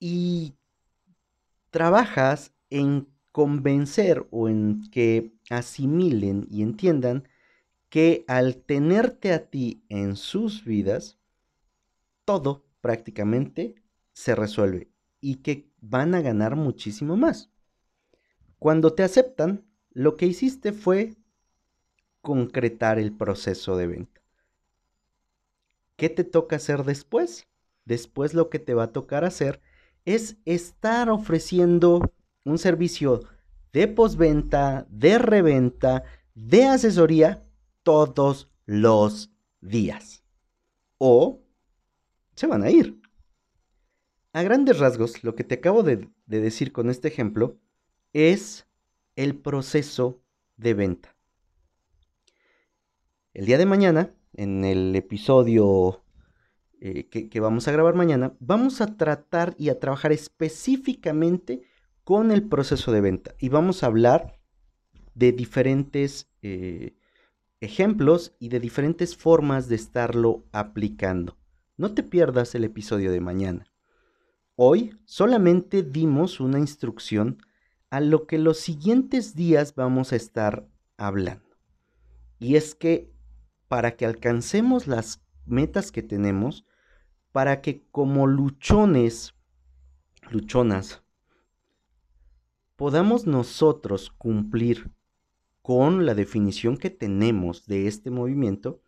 Y 0.00 0.54
trabajas 1.68 2.54
en 2.70 3.08
convencer 3.38 4.26
o 4.32 4.48
en 4.48 4.82
que 4.90 5.32
asimilen 5.48 6.48
y 6.50 6.62
entiendan 6.62 7.28
que 7.88 8.24
al 8.26 8.56
tenerte 8.56 9.32
a 9.32 9.48
ti 9.48 9.84
en 9.88 10.16
sus 10.16 10.64
vidas, 10.64 11.20
todo 12.24 12.66
prácticamente 12.80 13.76
se 14.12 14.34
resuelve 14.34 14.90
y 15.20 15.36
que 15.36 15.70
van 15.80 16.16
a 16.16 16.20
ganar 16.20 16.56
muchísimo 16.56 17.16
más. 17.16 17.48
Cuando 18.58 18.94
te 18.94 19.04
aceptan, 19.04 19.64
lo 19.92 20.16
que 20.16 20.26
hiciste 20.26 20.72
fue 20.72 21.14
concretar 22.20 22.98
el 22.98 23.16
proceso 23.16 23.76
de 23.76 23.86
venta. 23.86 24.20
¿Qué 25.94 26.08
te 26.08 26.24
toca 26.24 26.56
hacer 26.56 26.82
después? 26.82 27.46
Después 27.84 28.34
lo 28.34 28.50
que 28.50 28.58
te 28.58 28.74
va 28.74 28.82
a 28.82 28.92
tocar 28.92 29.24
hacer 29.24 29.60
es 30.04 30.38
estar 30.44 31.08
ofreciendo 31.08 32.00
un 32.50 32.58
servicio 32.58 33.22
de 33.72 33.88
postventa, 33.88 34.86
de 34.90 35.18
reventa, 35.18 36.04
de 36.34 36.64
asesoría 36.64 37.44
todos 37.82 38.50
los 38.66 39.30
días. 39.60 40.22
O 40.98 41.42
se 42.34 42.46
van 42.46 42.62
a 42.62 42.70
ir. 42.70 43.00
A 44.32 44.42
grandes 44.42 44.78
rasgos, 44.78 45.24
lo 45.24 45.34
que 45.34 45.44
te 45.44 45.56
acabo 45.56 45.82
de, 45.82 46.08
decir 46.26 46.72
con 46.72 46.90
este 46.90 47.08
ejemplo 47.08 47.58
es 48.12 48.66
el 49.16 49.34
proceso 49.34 50.20
de 50.56 50.74
venta. 50.74 51.16
El 53.34 53.46
día 53.46 53.58
de 53.58 53.66
mañana, 53.66 54.14
en 54.34 54.64
el 54.64 54.94
episodio 54.94 56.02
eh, 56.80 57.08
que, 57.08 57.28
que, 57.28 57.40
vamos 57.40 57.66
a 57.66 57.72
grabar 57.72 57.94
mañana, 57.94 58.34
vamos 58.38 58.80
a 58.80 58.96
tratar 58.96 59.54
y 59.58 59.70
a 59.70 59.80
trabajar 59.80 60.12
específicamente 60.12 61.62
con 62.08 62.30
el 62.30 62.42
proceso 62.42 62.90
de 62.90 63.02
venta 63.02 63.34
y 63.38 63.50
vamos 63.50 63.82
a 63.82 63.86
hablar 63.88 64.40
de 65.14 65.30
diferentes 65.30 66.26
eh, 66.40 66.96
ejemplos 67.60 68.34
y 68.38 68.48
de 68.48 68.60
diferentes 68.60 69.14
formas 69.14 69.68
de 69.68 69.74
estarlo 69.74 70.42
aplicando. 70.50 71.36
No 71.76 71.92
te 71.92 72.02
pierdas 72.02 72.54
el 72.54 72.64
episodio 72.64 73.12
de 73.12 73.20
mañana. 73.20 73.66
Hoy 74.56 74.98
solamente 75.04 75.82
dimos 75.82 76.40
una 76.40 76.58
instrucción 76.58 77.42
a 77.90 78.00
lo 78.00 78.26
que 78.26 78.38
los 78.38 78.56
siguientes 78.58 79.34
días 79.34 79.74
vamos 79.74 80.14
a 80.14 80.16
estar 80.16 80.66
hablando. 80.96 81.58
Y 82.38 82.56
es 82.56 82.74
que 82.74 83.12
para 83.68 83.96
que 83.96 84.06
alcancemos 84.06 84.86
las 84.86 85.20
metas 85.44 85.92
que 85.92 86.02
tenemos, 86.02 86.64
para 87.32 87.60
que 87.60 87.84
como 87.90 88.26
luchones, 88.26 89.34
luchonas, 90.30 91.02
podamos 92.78 93.26
nosotros 93.26 94.08
cumplir 94.16 94.92
con 95.62 96.06
la 96.06 96.14
definición 96.14 96.76
que 96.76 96.90
tenemos 96.90 97.66
de 97.66 97.88
este 97.88 98.08
movimiento, 98.08 98.80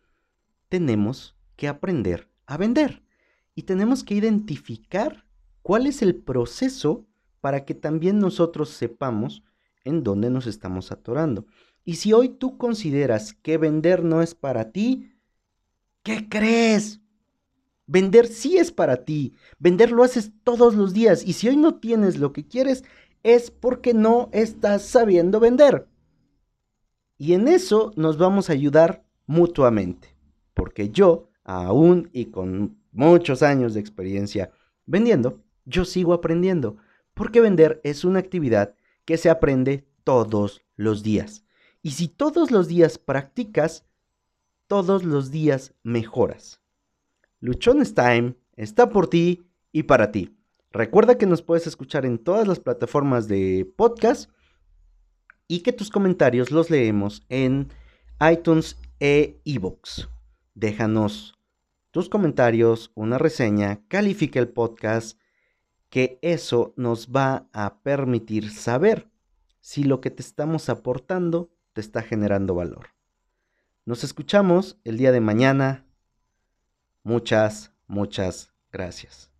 tenemos 0.69 1.35
que 1.57 1.67
aprender 1.67 2.29
a 2.45 2.55
vender 2.55 3.03
y 3.53 3.63
tenemos 3.63 4.05
que 4.05 4.15
identificar 4.15 5.25
cuál 5.61 5.87
es 5.87 6.01
el 6.01 6.15
proceso 6.15 7.05
para 7.41 7.65
que 7.65 7.73
también 7.75 8.17
nosotros 8.17 8.69
sepamos 8.69 9.43
en 9.83 10.05
dónde 10.05 10.29
nos 10.29 10.47
estamos 10.47 10.93
atorando. 10.93 11.45
Y 11.83 11.95
si 11.95 12.13
hoy 12.13 12.29
tú 12.29 12.57
consideras 12.57 13.33
que 13.33 13.57
vender 13.57 14.05
no 14.05 14.21
es 14.21 14.35
para 14.35 14.71
ti, 14.71 15.11
¿qué 16.01 16.29
crees? 16.29 17.01
Vender 17.87 18.27
sí 18.27 18.57
es 18.57 18.71
para 18.71 19.03
ti. 19.03 19.33
Vender 19.59 19.91
lo 19.91 20.05
haces 20.05 20.31
todos 20.45 20.75
los 20.75 20.93
días. 20.93 21.25
Y 21.25 21.33
si 21.33 21.49
hoy 21.49 21.57
no 21.57 21.75
tienes 21.75 22.17
lo 22.17 22.31
que 22.31 22.47
quieres, 22.47 22.85
es 23.23 23.51
porque 23.51 23.93
no 23.93 24.29
estás 24.31 24.83
sabiendo 24.83 25.39
vender. 25.39 25.87
Y 27.17 27.33
en 27.33 27.47
eso 27.47 27.93
nos 27.95 28.17
vamos 28.17 28.49
a 28.49 28.53
ayudar 28.53 29.03
mutuamente. 29.27 30.15
Porque 30.53 30.89
yo, 30.89 31.29
aún 31.43 32.09
y 32.13 32.25
con 32.25 32.77
muchos 32.91 33.43
años 33.43 33.73
de 33.73 33.79
experiencia 33.79 34.51
vendiendo, 34.85 35.41
yo 35.65 35.85
sigo 35.85 36.13
aprendiendo, 36.13 36.77
porque 37.13 37.41
vender 37.41 37.79
es 37.83 38.03
una 38.03 38.19
actividad 38.19 38.75
que 39.05 39.17
se 39.17 39.29
aprende 39.29 39.87
todos 40.03 40.61
los 40.75 41.03
días. 41.03 41.45
Y 41.81 41.91
si 41.91 42.07
todos 42.07 42.51
los 42.51 42.67
días 42.67 42.97
practicas, 42.97 43.85
todos 44.67 45.03
los 45.03 45.31
días 45.31 45.73
mejoras. 45.83 46.61
Luchones 47.39 47.93
Time 47.93 48.35
está 48.55 48.89
por 48.89 49.07
ti 49.07 49.43
y 49.71 49.83
para 49.83 50.11
ti. 50.11 50.35
Recuerda 50.71 51.17
que 51.17 51.25
nos 51.25 51.41
puedes 51.41 51.67
escuchar 51.67 52.05
en 52.05 52.17
todas 52.17 52.47
las 52.47 52.59
plataformas 52.59 53.27
de 53.27 53.69
podcast 53.75 54.31
y 55.47 55.59
que 55.59 55.73
tus 55.73 55.89
comentarios 55.89 56.51
los 56.51 56.69
leemos 56.69 57.25
en 57.27 57.67
iTunes 58.21 58.77
e 58.99 59.41
ebooks. 59.43 60.09
Déjanos 60.53 61.37
tus 61.91 62.07
comentarios, 62.07 62.91
una 62.95 63.17
reseña, 63.17 63.81
califica 63.89 64.39
el 64.39 64.47
podcast 64.47 65.19
que 65.89 66.19
eso 66.21 66.73
nos 66.77 67.09
va 67.09 67.49
a 67.51 67.81
permitir 67.81 68.49
saber 68.49 69.09
si 69.59 69.83
lo 69.83 69.99
que 69.99 70.09
te 70.09 70.21
estamos 70.21 70.69
aportando 70.69 71.51
te 71.73 71.81
está 71.81 72.01
generando 72.01 72.55
valor. 72.55 72.87
Nos 73.85 74.05
escuchamos 74.05 74.79
el 74.85 74.97
día 74.97 75.11
de 75.11 75.19
mañana. 75.19 75.85
Muchas, 77.03 77.73
muchas 77.87 78.53
gracias. 78.71 79.30